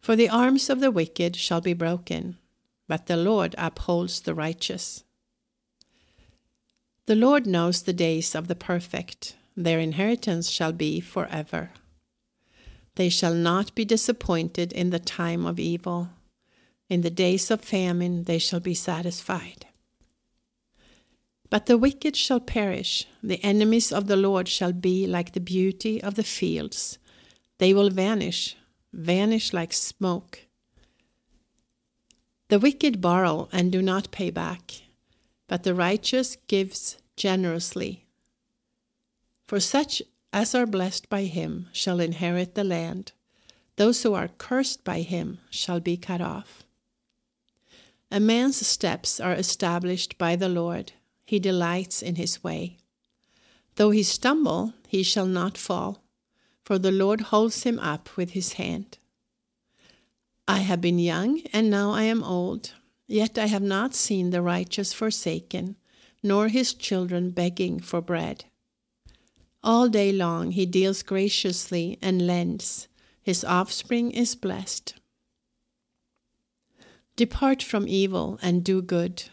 For 0.00 0.14
the 0.14 0.28
arms 0.28 0.70
of 0.70 0.80
the 0.80 0.92
wicked 0.92 1.34
shall 1.34 1.60
be 1.60 1.74
broken, 1.74 2.38
but 2.86 3.06
the 3.06 3.16
Lord 3.16 3.56
upholds 3.58 4.20
the 4.20 4.34
righteous. 4.34 5.02
The 7.06 7.16
Lord 7.16 7.46
knows 7.46 7.82
the 7.82 7.92
days 7.92 8.34
of 8.34 8.46
the 8.46 8.54
perfect, 8.54 9.34
their 9.56 9.80
inheritance 9.80 10.50
shall 10.50 10.72
be 10.72 11.00
forever. 11.00 11.70
They 12.94 13.08
shall 13.08 13.34
not 13.34 13.74
be 13.74 13.84
disappointed 13.84 14.72
in 14.72 14.90
the 14.90 15.00
time 15.00 15.44
of 15.44 15.58
evil. 15.58 16.10
In 16.88 17.02
the 17.02 17.10
days 17.10 17.50
of 17.50 17.60
famine 17.60 18.24
they 18.24 18.38
shall 18.38 18.60
be 18.60 18.74
satisfied. 18.74 19.66
But 21.50 21.66
the 21.66 21.78
wicked 21.78 22.16
shall 22.16 22.40
perish, 22.40 23.06
the 23.22 23.42
enemies 23.44 23.92
of 23.92 24.06
the 24.06 24.16
Lord 24.16 24.48
shall 24.48 24.72
be 24.72 25.06
like 25.06 25.32
the 25.32 25.40
beauty 25.40 26.02
of 26.02 26.14
the 26.14 26.22
fields. 26.22 26.98
They 27.58 27.72
will 27.72 27.90
vanish, 27.90 28.56
vanish 28.92 29.52
like 29.52 29.72
smoke. 29.72 30.46
The 32.48 32.58
wicked 32.58 33.00
borrow 33.00 33.48
and 33.52 33.70
do 33.72 33.82
not 33.82 34.10
pay 34.10 34.30
back, 34.30 34.72
but 35.46 35.62
the 35.62 35.74
righteous 35.74 36.36
gives 36.46 36.96
generously. 37.16 38.06
For 39.46 39.60
such 39.60 40.02
as 40.32 40.54
are 40.54 40.66
blessed 40.66 41.08
by 41.08 41.24
him 41.24 41.68
shall 41.72 42.00
inherit 42.00 42.54
the 42.54 42.64
land, 42.64 43.12
those 43.76 44.02
who 44.02 44.14
are 44.14 44.28
cursed 44.28 44.84
by 44.84 45.00
him 45.00 45.38
shall 45.50 45.80
be 45.80 45.96
cut 45.96 46.20
off. 46.20 46.64
A 48.10 48.20
man's 48.20 48.66
steps 48.66 49.20
are 49.20 49.34
established 49.34 50.16
by 50.16 50.34
the 50.34 50.48
Lord, 50.48 50.92
he 51.26 51.38
delights 51.38 52.02
in 52.02 52.14
his 52.14 52.42
way. 52.42 52.78
Though 53.76 53.90
he 53.90 54.02
stumble, 54.02 54.72
he 54.88 55.02
shall 55.02 55.26
not 55.26 55.58
fall, 55.58 56.02
for 56.64 56.78
the 56.78 56.90
Lord 56.90 57.20
holds 57.20 57.64
him 57.64 57.78
up 57.78 58.16
with 58.16 58.30
his 58.30 58.54
hand. 58.54 58.98
I 60.46 60.60
have 60.60 60.80
been 60.80 60.98
young, 60.98 61.42
and 61.52 61.68
now 61.68 61.90
I 61.90 62.04
am 62.04 62.24
old, 62.24 62.72
yet 63.06 63.36
I 63.38 63.46
have 63.46 63.62
not 63.62 63.94
seen 63.94 64.30
the 64.30 64.40
righteous 64.40 64.94
forsaken, 64.94 65.76
nor 66.22 66.48
his 66.48 66.72
children 66.72 67.30
begging 67.30 67.78
for 67.78 68.00
bread. 68.00 68.46
All 69.62 69.88
day 69.88 70.12
long 70.12 70.52
he 70.52 70.64
deals 70.64 71.02
graciously 71.02 71.98
and 72.00 72.26
lends, 72.26 72.88
his 73.20 73.44
offspring 73.44 74.12
is 74.12 74.34
blessed. 74.34 74.94
Depart 77.18 77.64
from 77.64 77.88
evil 77.88 78.38
and 78.42 78.62
do 78.62 78.80
good, 78.80 79.24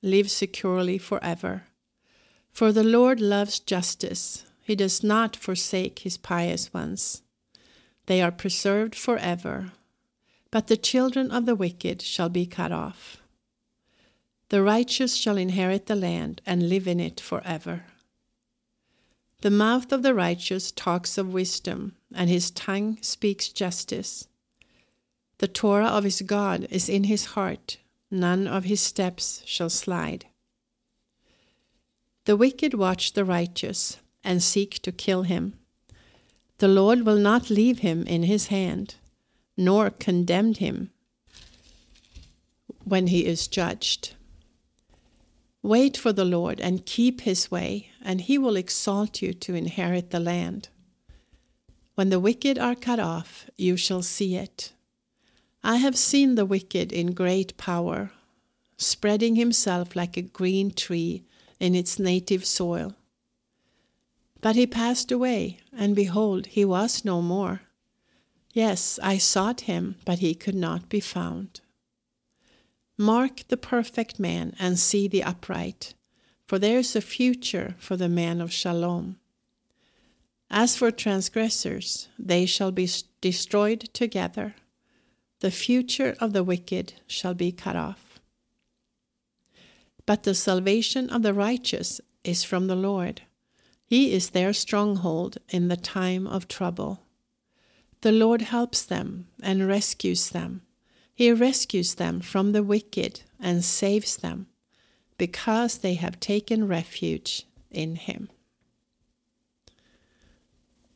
live 0.00 0.30
securely 0.30 0.96
forever. 0.96 1.64
For 2.50 2.72
the 2.72 2.82
Lord 2.82 3.20
loves 3.20 3.60
justice, 3.60 4.46
he 4.62 4.74
does 4.74 5.04
not 5.04 5.36
forsake 5.36 5.98
his 5.98 6.16
pious 6.16 6.72
ones. 6.72 7.20
They 8.06 8.22
are 8.22 8.32
preserved 8.32 8.94
forever, 8.94 9.72
but 10.50 10.68
the 10.68 10.78
children 10.78 11.30
of 11.30 11.44
the 11.44 11.54
wicked 11.54 12.00
shall 12.00 12.30
be 12.30 12.46
cut 12.46 12.72
off. 12.72 13.18
The 14.48 14.62
righteous 14.62 15.14
shall 15.14 15.36
inherit 15.36 15.84
the 15.84 15.96
land 15.96 16.40
and 16.46 16.70
live 16.70 16.88
in 16.88 16.98
it 16.98 17.20
forever. 17.20 17.84
The 19.42 19.50
mouth 19.50 19.92
of 19.92 20.02
the 20.02 20.14
righteous 20.14 20.72
talks 20.72 21.18
of 21.18 21.34
wisdom, 21.34 21.94
and 22.14 22.30
his 22.30 22.50
tongue 22.50 22.96
speaks 23.02 23.50
justice. 23.50 24.28
The 25.38 25.48
Torah 25.48 25.88
of 25.88 26.04
his 26.04 26.22
God 26.22 26.66
is 26.70 26.88
in 26.88 27.04
his 27.04 27.26
heart, 27.26 27.78
none 28.10 28.46
of 28.46 28.64
his 28.64 28.80
steps 28.80 29.42
shall 29.44 29.70
slide. 29.70 30.26
The 32.24 32.36
wicked 32.36 32.74
watch 32.74 33.12
the 33.12 33.24
righteous 33.24 33.98
and 34.22 34.42
seek 34.42 34.80
to 34.82 34.92
kill 34.92 35.22
him. 35.22 35.54
The 36.58 36.68
Lord 36.68 37.04
will 37.04 37.18
not 37.18 37.50
leave 37.50 37.80
him 37.80 38.06
in 38.06 38.22
his 38.22 38.46
hand, 38.46 38.94
nor 39.56 39.90
condemn 39.90 40.54
him 40.54 40.90
when 42.84 43.08
he 43.08 43.26
is 43.26 43.48
judged. 43.48 44.14
Wait 45.62 45.96
for 45.96 46.12
the 46.12 46.26
Lord 46.26 46.60
and 46.60 46.84
keep 46.84 47.22
his 47.22 47.50
way, 47.50 47.90
and 48.02 48.20
he 48.20 48.36
will 48.36 48.54
exalt 48.54 49.22
you 49.22 49.32
to 49.32 49.54
inherit 49.54 50.10
the 50.10 50.20
land. 50.20 50.68
When 51.94 52.10
the 52.10 52.20
wicked 52.20 52.58
are 52.58 52.74
cut 52.74 53.00
off, 53.00 53.48
you 53.56 53.76
shall 53.76 54.02
see 54.02 54.36
it. 54.36 54.73
I 55.66 55.76
have 55.76 55.96
seen 55.96 56.34
the 56.34 56.44
wicked 56.44 56.92
in 56.92 57.14
great 57.14 57.56
power, 57.56 58.12
spreading 58.76 59.34
himself 59.34 59.96
like 59.96 60.18
a 60.18 60.20
green 60.20 60.70
tree 60.70 61.24
in 61.58 61.74
its 61.74 61.98
native 61.98 62.44
soil. 62.44 62.96
But 64.42 64.56
he 64.56 64.66
passed 64.66 65.10
away, 65.10 65.60
and 65.72 65.96
behold, 65.96 66.48
he 66.48 66.66
was 66.66 67.02
no 67.02 67.22
more. 67.22 67.62
Yes, 68.52 68.98
I 69.02 69.16
sought 69.16 69.62
him, 69.62 69.96
but 70.04 70.18
he 70.18 70.34
could 70.34 70.54
not 70.54 70.90
be 70.90 71.00
found. 71.00 71.62
Mark 72.98 73.48
the 73.48 73.56
perfect 73.56 74.20
man 74.20 74.54
and 74.58 74.78
see 74.78 75.08
the 75.08 75.22
upright, 75.22 75.94
for 76.46 76.58
there 76.58 76.78
is 76.78 76.94
a 76.94 77.00
future 77.00 77.74
for 77.78 77.96
the 77.96 78.10
man 78.10 78.42
of 78.42 78.52
shalom. 78.52 79.16
As 80.50 80.76
for 80.76 80.90
transgressors, 80.90 82.08
they 82.18 82.44
shall 82.44 82.70
be 82.70 82.86
destroyed 83.22 83.88
together 83.94 84.56
the 85.44 85.50
future 85.50 86.16
of 86.20 86.32
the 86.32 86.42
wicked 86.42 86.94
shall 87.06 87.34
be 87.34 87.52
cut 87.52 87.76
off. 87.76 88.18
But 90.06 90.22
the 90.22 90.34
salvation 90.34 91.10
of 91.10 91.22
the 91.22 91.34
righteous 91.34 92.00
is 92.24 92.42
from 92.44 92.66
the 92.66 92.74
Lord. 92.74 93.20
He 93.84 94.14
is 94.14 94.30
their 94.30 94.54
stronghold 94.54 95.36
in 95.50 95.68
the 95.68 95.76
time 95.76 96.26
of 96.26 96.48
trouble. 96.48 97.02
The 98.00 98.10
Lord 98.10 98.40
helps 98.40 98.82
them 98.82 99.26
and 99.42 99.68
rescues 99.68 100.30
them. 100.30 100.62
He 101.14 101.30
rescues 101.30 101.96
them 101.96 102.22
from 102.22 102.52
the 102.52 102.62
wicked 102.62 103.20
and 103.38 103.62
saves 103.62 104.16
them 104.16 104.46
because 105.18 105.76
they 105.76 105.92
have 105.92 106.20
taken 106.20 106.66
refuge 106.66 107.46
in 107.70 107.96
Him. 107.96 108.30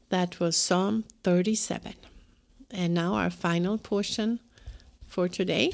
That 0.09 0.41
was 0.41 0.57
Psalm 0.57 1.05
37. 1.23 1.93
And 2.71 2.95
now 2.95 3.15
our 3.15 3.31
final 3.31 3.79
portion 3.79 4.41
for 5.07 5.29
today 5.29 5.73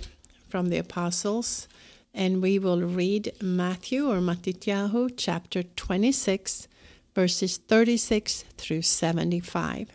from 0.48 0.68
the 0.68 0.78
Apostles. 0.78 1.68
And 2.12 2.40
we 2.40 2.58
will 2.58 2.80
read 2.80 3.32
Matthew 3.42 4.08
or 4.08 4.18
Matityahu 4.18 5.14
chapter 5.16 5.64
26, 5.64 6.68
verses 7.14 7.56
36 7.56 8.44
through 8.56 8.82
75. 8.82 9.90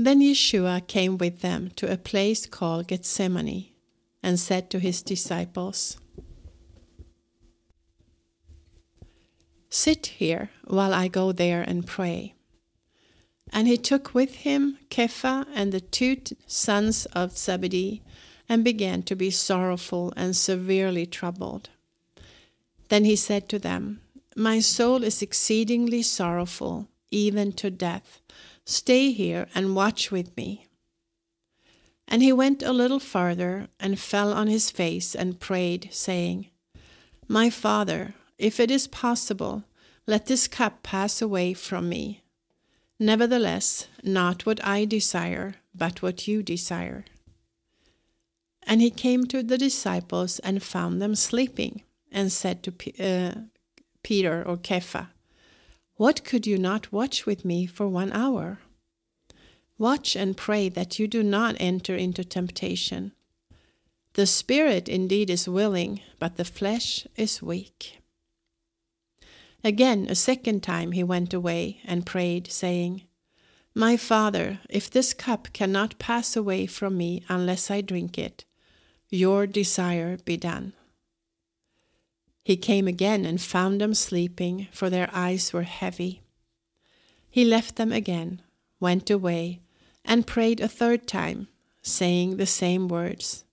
Then 0.00 0.20
Yeshua 0.20 0.86
came 0.86 1.18
with 1.18 1.40
them 1.40 1.70
to 1.76 1.92
a 1.92 1.96
place 1.96 2.46
called 2.46 2.86
Gethsemane 2.86 3.66
and 4.22 4.38
said 4.38 4.70
to 4.70 4.78
his 4.78 5.02
disciples, 5.02 5.98
Sit 9.70 10.06
here 10.06 10.50
while 10.64 10.94
I 10.94 11.08
go 11.08 11.32
there 11.32 11.62
and 11.62 11.86
pray. 11.86 12.34
And 13.52 13.66
he 13.66 13.76
took 13.76 14.14
with 14.14 14.36
him 14.36 14.78
Kepha 14.90 15.46
and 15.54 15.72
the 15.72 15.80
two 15.80 16.18
sons 16.46 17.06
of 17.06 17.36
Zebedee 17.36 18.02
and 18.48 18.64
began 18.64 19.02
to 19.04 19.14
be 19.14 19.30
sorrowful 19.30 20.12
and 20.16 20.34
severely 20.34 21.06
troubled. 21.06 21.70
Then 22.88 23.04
he 23.04 23.16
said 23.16 23.48
to 23.50 23.58
them, 23.58 24.00
My 24.36 24.60
soul 24.60 25.02
is 25.02 25.20
exceedingly 25.20 26.02
sorrowful, 26.02 26.88
even 27.10 27.52
to 27.52 27.70
death. 27.70 28.20
Stay 28.64 29.12
here 29.12 29.48
and 29.54 29.76
watch 29.76 30.10
with 30.10 30.34
me. 30.36 30.66
And 32.06 32.22
he 32.22 32.32
went 32.32 32.62
a 32.62 32.72
little 32.72 33.00
farther 33.00 33.68
and 33.78 33.98
fell 33.98 34.32
on 34.32 34.46
his 34.46 34.70
face 34.70 35.14
and 35.14 35.40
prayed, 35.40 35.88
saying, 35.90 36.48
My 37.28 37.50
father, 37.50 38.14
if 38.38 38.60
it 38.60 38.70
is 38.70 38.86
possible, 38.86 39.64
let 40.06 40.26
this 40.26 40.48
cup 40.48 40.82
pass 40.82 41.20
away 41.20 41.52
from 41.52 41.88
me. 41.88 42.22
Nevertheless, 43.00 43.88
not 44.02 44.46
what 44.46 44.64
I 44.64 44.84
desire, 44.84 45.56
but 45.74 46.02
what 46.02 46.26
you 46.26 46.42
desire. 46.42 47.04
And 48.62 48.80
he 48.80 48.90
came 48.90 49.24
to 49.26 49.42
the 49.42 49.58
disciples 49.58 50.38
and 50.40 50.62
found 50.62 51.00
them 51.00 51.14
sleeping, 51.14 51.82
and 52.10 52.32
said 52.32 52.62
to 52.62 52.72
uh, 52.98 53.34
Peter 54.02 54.42
or 54.46 54.56
Kepha, 54.56 55.08
What 55.96 56.24
could 56.24 56.46
you 56.46 56.58
not 56.58 56.92
watch 56.92 57.26
with 57.26 57.44
me 57.44 57.66
for 57.66 57.88
one 57.88 58.12
hour? 58.12 58.58
Watch 59.78 60.16
and 60.16 60.36
pray 60.36 60.68
that 60.70 60.98
you 60.98 61.06
do 61.06 61.22
not 61.22 61.54
enter 61.60 61.94
into 61.94 62.24
temptation. 62.24 63.12
The 64.14 64.26
spirit 64.26 64.88
indeed 64.88 65.30
is 65.30 65.48
willing, 65.48 66.00
but 66.18 66.36
the 66.36 66.44
flesh 66.44 67.06
is 67.16 67.42
weak. 67.42 67.97
Again, 69.64 70.06
a 70.08 70.14
second 70.14 70.62
time 70.62 70.92
he 70.92 71.02
went 71.02 71.34
away 71.34 71.80
and 71.84 72.06
prayed, 72.06 72.50
saying, 72.50 73.02
My 73.74 73.96
Father, 73.96 74.60
if 74.70 74.90
this 74.90 75.12
cup 75.12 75.52
cannot 75.52 75.98
pass 75.98 76.36
away 76.36 76.66
from 76.66 76.96
me 76.96 77.24
unless 77.28 77.70
I 77.70 77.80
drink 77.80 78.18
it, 78.18 78.44
your 79.10 79.46
desire 79.46 80.16
be 80.18 80.36
done. 80.36 80.74
He 82.44 82.56
came 82.56 82.86
again 82.86 83.26
and 83.26 83.40
found 83.40 83.80
them 83.80 83.94
sleeping, 83.94 84.68
for 84.72 84.88
their 84.88 85.10
eyes 85.12 85.52
were 85.52 85.64
heavy. 85.64 86.22
He 87.28 87.44
left 87.44 87.76
them 87.76 87.92
again, 87.92 88.42
went 88.80 89.10
away, 89.10 89.60
and 90.04 90.26
prayed 90.26 90.60
a 90.60 90.68
third 90.68 91.06
time, 91.06 91.48
saying 91.82 92.36
the 92.36 92.46
same 92.46 92.88
words. 92.88 93.44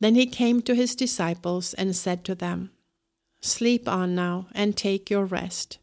Then 0.00 0.14
he 0.14 0.26
came 0.26 0.62
to 0.62 0.74
his 0.74 0.94
disciples 0.94 1.74
and 1.74 1.94
said 1.94 2.24
to 2.24 2.34
them, 2.34 2.70
Sleep 3.40 3.88
on 3.88 4.14
now 4.14 4.48
and 4.52 4.76
take 4.76 5.10
your 5.10 5.24
rest. 5.24 5.78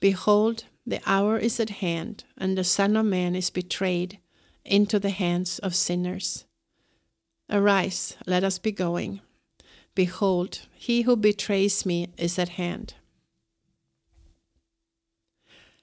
Behold, 0.00 0.64
the 0.86 1.00
hour 1.06 1.38
is 1.38 1.60
at 1.60 1.70
hand, 1.70 2.24
and 2.36 2.56
the 2.56 2.64
Son 2.64 2.96
of 2.96 3.06
Man 3.06 3.36
is 3.36 3.50
betrayed 3.50 4.18
into 4.64 4.98
the 4.98 5.10
hands 5.10 5.58
of 5.60 5.74
sinners. 5.74 6.46
Arise, 7.48 8.16
let 8.26 8.44
us 8.44 8.58
be 8.58 8.72
going. 8.72 9.20
Behold, 9.94 10.66
he 10.74 11.02
who 11.02 11.16
betrays 11.16 11.84
me 11.84 12.08
is 12.16 12.38
at 12.38 12.50
hand. 12.50 12.94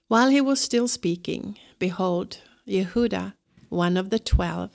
While 0.07 0.29
he 0.29 0.41
was 0.41 0.61
still 0.61 0.87
speaking, 0.87 1.57
behold, 1.79 2.39
Yehuda, 2.65 3.33
one 3.69 3.97
of 3.97 4.09
the 4.09 4.19
twelve, 4.19 4.71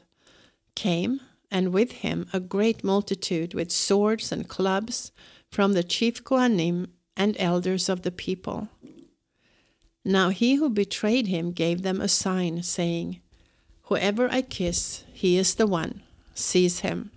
came 0.74 1.20
and 1.50 1.72
with 1.72 1.92
him 1.92 2.26
a 2.32 2.40
great 2.40 2.84
multitude 2.84 3.54
with 3.54 3.70
swords 3.72 4.30
and 4.30 4.48
clubs 4.48 5.10
from 5.52 5.74
the 5.74 5.84
chief 5.84 6.24
Kohanim 6.24 6.86
and 7.14 7.36
elders 7.38 7.90
of 7.90 8.02
the 8.02 8.10
people. 8.10 8.70
Now 10.02 10.30
he 10.30 10.54
who 10.54 10.70
betrayed 10.70 11.26
him 11.26 11.52
gave 11.52 11.82
them 11.82 12.00
a 12.00 12.08
sign, 12.08 12.62
saying, 12.62 13.20
Whoever 13.82 14.30
I 14.30 14.40
kiss, 14.40 15.04
he 15.12 15.36
is 15.36 15.54
the 15.54 15.66
one, 15.66 16.02
seize 16.34 16.80
him. 16.80 17.10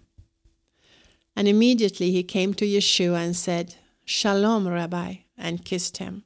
And 1.34 1.48
immediately 1.48 2.12
he 2.12 2.24
came 2.24 2.54
to 2.56 2.66
Yeshua 2.66 3.26
and 3.26 3.36
said, 3.38 3.76
Shalom, 4.04 4.68
Rabbi, 4.68 5.16
and 5.38 5.64
kissed 5.64 5.98
him. 5.98 6.26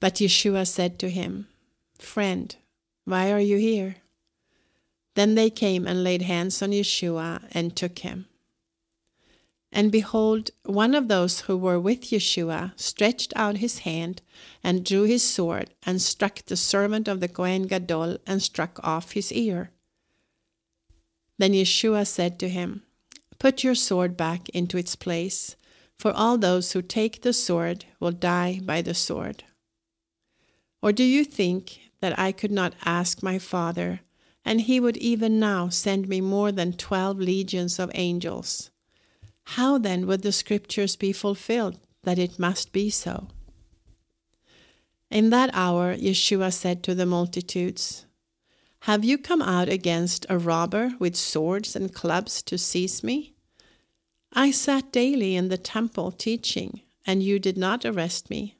But 0.00 0.16
Yeshua 0.16 0.66
said 0.66 0.98
to 0.98 1.08
him, 1.08 1.46
Friend, 2.00 2.54
why 3.04 3.30
are 3.30 3.40
you 3.40 3.56
here? 3.56 3.96
Then 5.14 5.36
they 5.36 5.48
came 5.48 5.86
and 5.86 6.02
laid 6.02 6.22
hands 6.22 6.60
on 6.60 6.70
Yeshua 6.70 7.44
and 7.52 7.76
took 7.76 8.00
him. 8.00 8.26
And 9.72 9.90
behold, 9.90 10.50
one 10.64 10.94
of 10.94 11.08
those 11.08 11.42
who 11.42 11.56
were 11.56 11.80
with 11.80 12.02
Yeshua 12.10 12.78
stretched 12.78 13.32
out 13.34 13.56
his 13.56 13.78
hand 13.80 14.20
and 14.62 14.84
drew 14.84 15.04
his 15.04 15.22
sword 15.22 15.70
and 15.84 16.00
struck 16.00 16.44
the 16.44 16.56
servant 16.56 17.08
of 17.08 17.20
the 17.20 17.28
Kohen 17.28 17.66
Gadol 17.66 18.18
and 18.26 18.42
struck 18.42 18.78
off 18.82 19.12
his 19.12 19.32
ear. 19.32 19.70
Then 21.38 21.52
Yeshua 21.52 22.06
said 22.06 22.38
to 22.40 22.48
him, 22.48 22.82
Put 23.38 23.64
your 23.64 23.74
sword 23.74 24.16
back 24.16 24.48
into 24.50 24.76
its 24.76 24.94
place, 24.94 25.56
for 25.98 26.12
all 26.12 26.36
those 26.36 26.72
who 26.72 26.82
take 26.82 27.22
the 27.22 27.32
sword 27.32 27.86
will 27.98 28.12
die 28.12 28.60
by 28.62 28.82
the 28.82 28.94
sword. 28.94 29.44
Or 30.82 30.92
do 30.92 31.02
you 31.02 31.24
think 31.24 31.80
that 32.00 32.18
I 32.18 32.30
could 32.30 32.52
not 32.52 32.74
ask 32.84 33.22
my 33.22 33.38
Father? 33.38 34.00
and 34.44 34.62
he 34.62 34.80
would 34.80 34.96
even 34.96 35.38
now 35.38 35.68
send 35.68 36.08
me 36.08 36.20
more 36.20 36.50
than 36.50 36.72
twelve 36.72 37.18
legions 37.18 37.78
of 37.78 37.90
angels. 37.94 38.71
How 39.44 39.78
then 39.78 40.06
would 40.06 40.22
the 40.22 40.32
scriptures 40.32 40.96
be 40.96 41.12
fulfilled 41.12 41.78
that 42.04 42.18
it 42.18 42.38
must 42.38 42.72
be 42.72 42.90
so? 42.90 43.28
In 45.10 45.30
that 45.30 45.50
hour, 45.52 45.94
Yeshua 45.94 46.52
said 46.52 46.82
to 46.84 46.94
the 46.94 47.04
multitudes, 47.04 48.06
Have 48.80 49.04
you 49.04 49.18
come 49.18 49.42
out 49.42 49.68
against 49.68 50.24
a 50.30 50.38
robber 50.38 50.92
with 50.98 51.16
swords 51.16 51.76
and 51.76 51.92
clubs 51.92 52.42
to 52.42 52.56
seize 52.56 53.04
me? 53.04 53.34
I 54.32 54.50
sat 54.50 54.90
daily 54.90 55.36
in 55.36 55.48
the 55.48 55.58
temple 55.58 56.12
teaching, 56.12 56.80
and 57.06 57.22
you 57.22 57.38
did 57.38 57.58
not 57.58 57.84
arrest 57.84 58.30
me. 58.30 58.56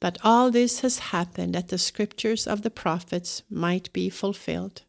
But 0.00 0.18
all 0.24 0.50
this 0.50 0.80
has 0.80 0.98
happened 0.98 1.54
that 1.54 1.68
the 1.68 1.78
scriptures 1.78 2.48
of 2.48 2.62
the 2.62 2.70
prophets 2.70 3.44
might 3.48 3.92
be 3.92 4.10
fulfilled. 4.10 4.82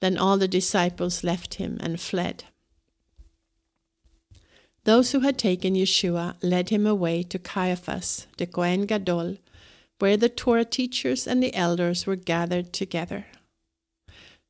Then 0.00 0.16
all 0.16 0.38
the 0.38 0.48
disciples 0.48 1.22
left 1.22 1.54
him 1.54 1.76
and 1.80 2.00
fled. 2.00 2.44
Those 4.86 5.10
who 5.10 5.20
had 5.20 5.36
taken 5.36 5.74
Yeshua 5.74 6.36
led 6.42 6.68
him 6.68 6.86
away 6.86 7.24
to 7.24 7.40
Caiaphas, 7.40 8.28
the 8.36 8.46
Kohen 8.46 8.86
Gadol, 8.86 9.36
where 9.98 10.16
the 10.16 10.28
Torah 10.28 10.64
teachers 10.64 11.26
and 11.26 11.42
the 11.42 11.52
elders 11.54 12.06
were 12.06 12.14
gathered 12.14 12.72
together. 12.72 13.26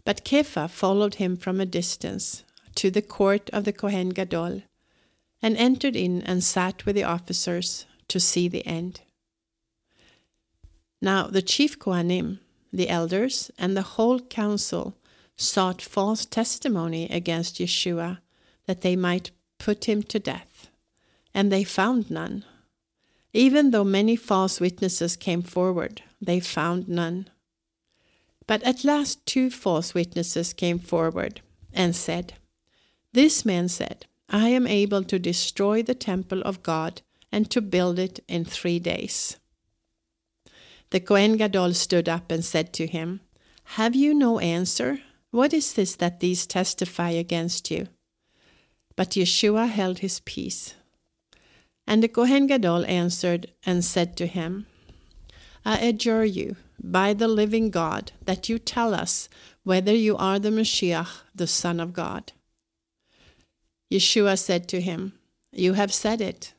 But 0.05 0.27
Kepha 0.27 0.69
followed 0.69 1.15
him 1.15 1.39
from 1.39 1.59
a 1.59 1.65
distance 1.65 2.45
to 2.75 2.91
the 2.91 3.01
court 3.01 3.49
of 3.55 3.65
the 3.65 3.73
Kohen 3.73 4.11
Gadol, 4.11 4.61
and 5.41 5.57
entered 5.57 5.97
in 5.97 6.21
and 6.21 6.45
sat 6.45 6.85
with 6.85 6.97
the 6.97 7.05
officers 7.05 7.87
to 8.09 8.21
see 8.21 8.47
the 8.47 8.67
end. 8.67 9.01
Now 11.01 11.29
the 11.29 11.41
chief 11.41 11.79
Kohanim, 11.79 12.41
the 12.71 12.91
elders, 12.91 13.51
and 13.59 13.75
the 13.75 13.97
whole 13.97 14.21
council 14.21 14.99
sought 15.39 15.81
false 15.81 16.27
testimony 16.27 17.09
against 17.09 17.57
Yeshua 17.57 18.19
that 18.67 18.83
they 18.83 18.97
might 18.97 19.31
put 19.59 19.87
him 19.87 20.03
to 20.05 20.19
death, 20.19 20.69
and 21.35 21.51
they 21.51 21.65
found 21.65 22.11
none. 22.11 22.45
Even 23.33 23.71
though 23.71 23.85
many 23.85 24.17
false 24.17 24.61
witnesses 24.61 25.17
came 25.17 25.43
forward, 25.43 26.03
they 26.21 26.41
found 26.41 26.89
none. 26.89 27.29
But 28.47 28.63
at 28.63 28.85
last 28.85 29.25
two 29.27 29.51
false 29.51 29.93
witnesses 29.93 30.53
came 30.53 30.79
forward 30.79 31.41
and 31.73 31.95
said, 31.95 32.35
This 33.13 33.45
man 33.45 33.69
said, 33.69 34.07
I 34.29 34.49
am 34.49 34.67
able 34.67 35.05
to 35.05 35.19
destroy 35.19 35.83
the 35.83 35.95
temple 35.95 36.43
of 36.43 36.63
God 36.63 37.03
and 37.31 37.51
to 37.51 37.61
build 37.61 37.99
it 37.99 38.21
in 38.29 38.45
three 38.45 38.79
days. 38.79 39.37
The 40.91 41.01
Kohen 41.01 41.37
Gadol 41.37 41.75
stood 41.75 42.09
up 42.09 42.31
and 42.31 42.45
said 42.45 42.73
to 42.75 42.87
him, 42.87 43.21
Have 43.77 43.95
you 43.95 44.15
no 44.15 44.39
answer? 44.39 45.01
What 45.31 45.53
is 45.53 45.75
this 45.75 45.97
that 45.97 46.21
these 46.21 46.47
testify 46.47 47.11
against 47.11 47.71
you? 47.71 47.89
But 48.97 49.11
Yeshua 49.11 49.69
held 49.69 49.99
his 49.99 50.21
peace. 50.21 50.75
And 51.87 52.03
the 52.03 52.09
Kohen 52.09 52.47
Gadol 52.47 52.85
answered 52.87 53.53
and 53.65 53.85
said 53.85 54.17
to 54.17 54.27
him, 54.27 54.67
I 55.65 55.79
adjure 55.79 56.25
you, 56.25 56.57
by 56.83 57.13
the 57.13 57.29
living 57.29 57.71
God, 57.71 58.13
that 58.25 58.49
you 58.49 58.59
tell 58.59 58.95
us 58.95 59.29
whether 59.63 59.95
you 59.95 60.17
are 60.17 60.39
the 60.39 60.51
Messiah, 60.51 61.07
the 61.35 61.47
Son 61.47 61.81
of 61.81 61.93
God. 61.93 62.33
Yeshua 63.93 64.39
said 64.39 64.69
to 64.69 64.81
him, 64.81 65.13
You 65.53 65.75
have 65.75 65.93
said 65.93 66.21
it. 66.21 66.55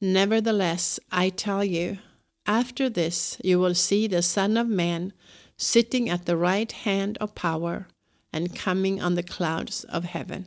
Nevertheless, 0.00 1.00
I 1.10 1.30
tell 1.30 1.64
you, 1.64 1.98
after 2.46 2.88
this, 2.88 3.38
you 3.42 3.58
will 3.58 3.74
see 3.74 4.06
the 4.06 4.22
Son 4.22 4.56
of 4.56 4.68
Man 4.68 5.12
sitting 5.56 6.08
at 6.08 6.26
the 6.26 6.36
right 6.36 6.70
hand 6.70 7.18
of 7.18 7.34
power 7.34 7.88
and 8.32 8.54
coming 8.54 9.00
on 9.00 9.14
the 9.14 9.22
clouds 9.22 9.84
of 9.84 10.04
heaven. 10.04 10.46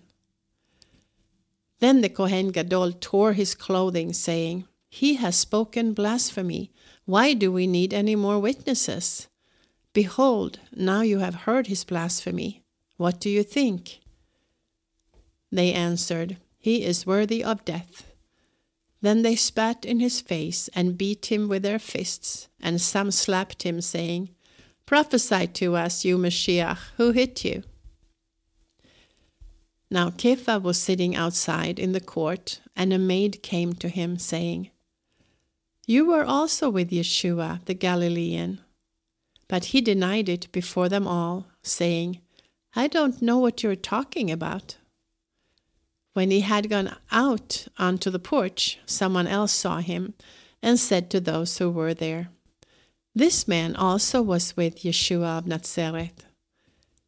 Then 1.80 2.02
the 2.02 2.10
Kohen 2.10 2.52
Gadol 2.52 2.94
tore 2.94 3.34
his 3.34 3.56
clothing, 3.56 4.14
saying, 4.14 4.66
He 4.90 5.16
has 5.16 5.36
spoken 5.36 5.94
blasphemy. 5.94 6.72
Why 7.06 7.34
do 7.34 7.52
we 7.52 7.68
need 7.68 7.94
any 7.94 8.16
more 8.16 8.40
witnesses? 8.40 9.28
Behold, 9.94 10.60
now 10.76 11.02
you 11.02 11.20
have 11.20 11.46
heard 11.46 11.68
his 11.68 11.84
blasphemy. 11.84 12.64
What 12.98 13.20
do 13.20 13.30
you 13.30 13.44
think? 13.44 14.00
They 15.52 15.74
answered, 15.74 16.38
He 16.58 16.84
is 16.84 17.08
worthy 17.08 17.44
of 17.44 17.66
death. 17.66 18.12
Then 19.02 19.22
they 19.22 19.36
spat 19.36 19.86
in 19.86 20.00
his 20.00 20.20
face 20.20 20.70
and 20.76 20.98
beat 20.98 21.32
him 21.32 21.48
with 21.48 21.64
their 21.64 21.80
fists, 21.80 22.50
and 22.62 22.82
some 22.82 23.12
slapped 23.12 23.64
him, 23.64 23.80
saying, 23.80 24.30
Prophesy 24.86 25.48
to 25.48 25.76
us, 25.76 26.04
you 26.04 26.18
Mashiach, 26.18 26.80
who 26.98 27.12
hit 27.12 27.46
you? 27.46 27.64
Now 29.92 30.10
Kepha 30.12 30.62
was 30.62 30.80
sitting 30.80 31.16
outside 31.16 31.80
in 31.80 31.94
the 31.94 32.00
court, 32.00 32.62
and 32.76 32.94
a 32.94 33.00
maid 33.00 33.42
came 33.42 33.74
to 33.74 33.90
him, 33.90 34.20
saying, 34.20 34.70
You 35.88 36.06
were 36.06 36.24
also 36.24 36.70
with 36.70 36.92
Yeshua 36.92 37.66
the 37.66 37.74
Galilean. 37.74 38.62
But 39.48 39.66
he 39.66 39.82
denied 39.82 40.30
it 40.30 40.52
before 40.52 40.90
them 40.90 41.08
all, 41.08 41.48
saying, 41.64 42.20
I 42.76 42.88
don't 42.88 43.20
know 43.20 43.40
what 43.40 43.64
you're 43.64 43.76
talking 43.76 44.30
about. 44.30 44.78
When 46.14 46.30
he 46.30 46.42
had 46.42 46.70
gone 46.70 46.96
out 47.12 47.68
onto 47.80 48.12
the 48.12 48.20
porch, 48.20 48.78
someone 48.86 49.26
else 49.26 49.52
saw 49.52 49.80
him 49.80 50.14
and 50.62 50.80
said 50.80 51.10
to 51.10 51.20
those 51.20 51.58
who 51.58 51.72
were 51.72 51.96
there, 51.96 52.30
This 53.16 53.48
man 53.48 53.76
also 53.76 54.22
was 54.22 54.56
with 54.56 54.84
Yeshua 54.84 55.40
of 55.40 55.48
Nazareth. 55.48 56.26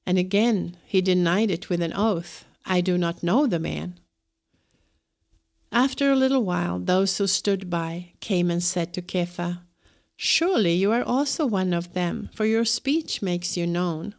And 0.04 0.18
again 0.18 0.78
he 0.86 1.02
denied 1.02 1.52
it 1.52 1.70
with 1.70 1.82
an 1.82 1.94
oath, 1.94 2.46
I 2.66 2.82
do 2.82 2.98
not 2.98 3.24
know 3.24 3.48
the 3.48 3.60
man. 3.60 4.00
After 5.72 6.12
a 6.12 6.18
little 6.18 6.44
while, 6.44 6.80
those 6.80 7.18
who 7.18 7.28
stood 7.28 7.70
by 7.70 8.14
came 8.20 8.52
and 8.52 8.62
said 8.62 8.94
to 8.94 9.02
Kepha, 9.02 9.62
Surely 10.18 10.76
you 10.76 10.92
are 10.92 11.04
also 11.04 11.46
one 11.46 11.74
of 11.74 11.94
them, 11.94 12.30
for 12.36 12.46
your 12.46 12.66
speech 12.66 13.22
makes 13.22 13.58
you 13.58 13.66
known. 13.66 14.14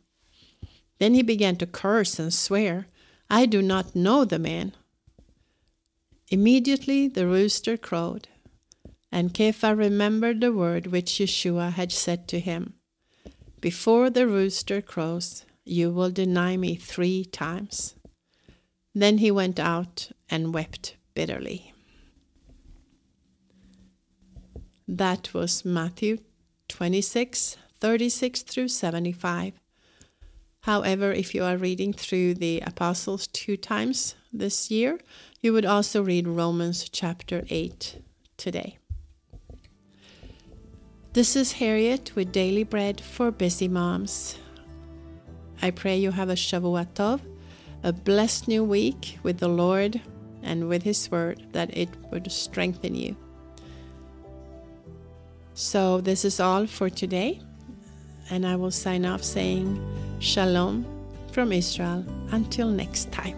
Then 0.98 1.14
he 1.14 1.22
began 1.22 1.56
to 1.56 1.66
curse 1.66 2.18
and 2.18 2.32
swear, 2.32 2.86
I 3.28 3.46
do 3.46 3.62
not 3.62 3.94
know 3.94 4.24
the 4.24 4.38
man. 4.38 4.72
Immediately 6.30 7.08
the 7.08 7.26
rooster 7.26 7.76
crowed, 7.76 8.28
and 9.10 9.34
Kepha 9.34 9.76
remembered 9.76 10.40
the 10.40 10.52
word 10.52 10.86
which 10.86 11.12
Yeshua 11.12 11.72
had 11.72 11.92
said 11.92 12.26
to 12.28 12.40
him 12.40 12.74
Before 13.60 14.10
the 14.10 14.26
rooster 14.26 14.80
crows, 14.80 15.44
you 15.64 15.90
will 15.90 16.10
deny 16.10 16.56
me 16.56 16.74
three 16.74 17.24
times. 17.24 17.94
Then 18.94 19.18
he 19.18 19.30
went 19.30 19.58
out 19.58 20.10
and 20.30 20.52
wept 20.52 20.96
bitterly. 21.14 21.72
That 24.86 25.32
was 25.32 25.64
Matthew 25.64 26.18
26, 26.68 27.56
36 27.80 28.42
through 28.42 28.68
75. 28.68 29.54
However, 30.60 31.12
if 31.12 31.34
you 31.34 31.42
are 31.42 31.56
reading 31.56 31.92
through 31.92 32.34
the 32.34 32.60
Apostles 32.60 33.26
two 33.26 33.56
times 33.56 34.14
this 34.32 34.70
year, 34.70 34.98
you 35.40 35.52
would 35.52 35.64
also 35.64 36.02
read 36.02 36.28
Romans 36.28 36.88
chapter 36.88 37.44
8 37.48 38.02
today. 38.36 38.78
This 41.14 41.36
is 41.36 41.52
Harriet 41.52 42.14
with 42.14 42.32
Daily 42.32 42.64
Bread 42.64 43.00
for 43.00 43.30
Busy 43.30 43.68
Moms. 43.68 44.38
I 45.60 45.70
pray 45.70 45.98
you 45.98 46.10
have 46.10 46.28
a 46.28 46.34
Shavua 46.34 46.86
Tov, 46.94 47.20
a 47.82 47.92
blessed 47.92 48.48
new 48.48 48.64
week 48.64 49.18
with 49.22 49.38
the 49.38 49.48
Lord 49.48 50.00
and 50.42 50.68
with 50.68 50.82
His 50.82 51.10
Word, 51.10 51.42
that 51.52 51.76
it 51.76 51.88
would 52.10 52.30
strengthen 52.30 52.94
you. 52.94 53.16
So, 55.54 56.00
this 56.00 56.24
is 56.24 56.40
all 56.40 56.66
for 56.66 56.88
today, 56.88 57.40
and 58.30 58.46
I 58.46 58.56
will 58.56 58.70
sign 58.70 59.04
off 59.04 59.22
saying 59.22 59.78
Shalom 60.20 60.86
from 61.32 61.52
Israel. 61.52 62.04
Until 62.30 62.68
next 62.68 63.12
time. 63.12 63.36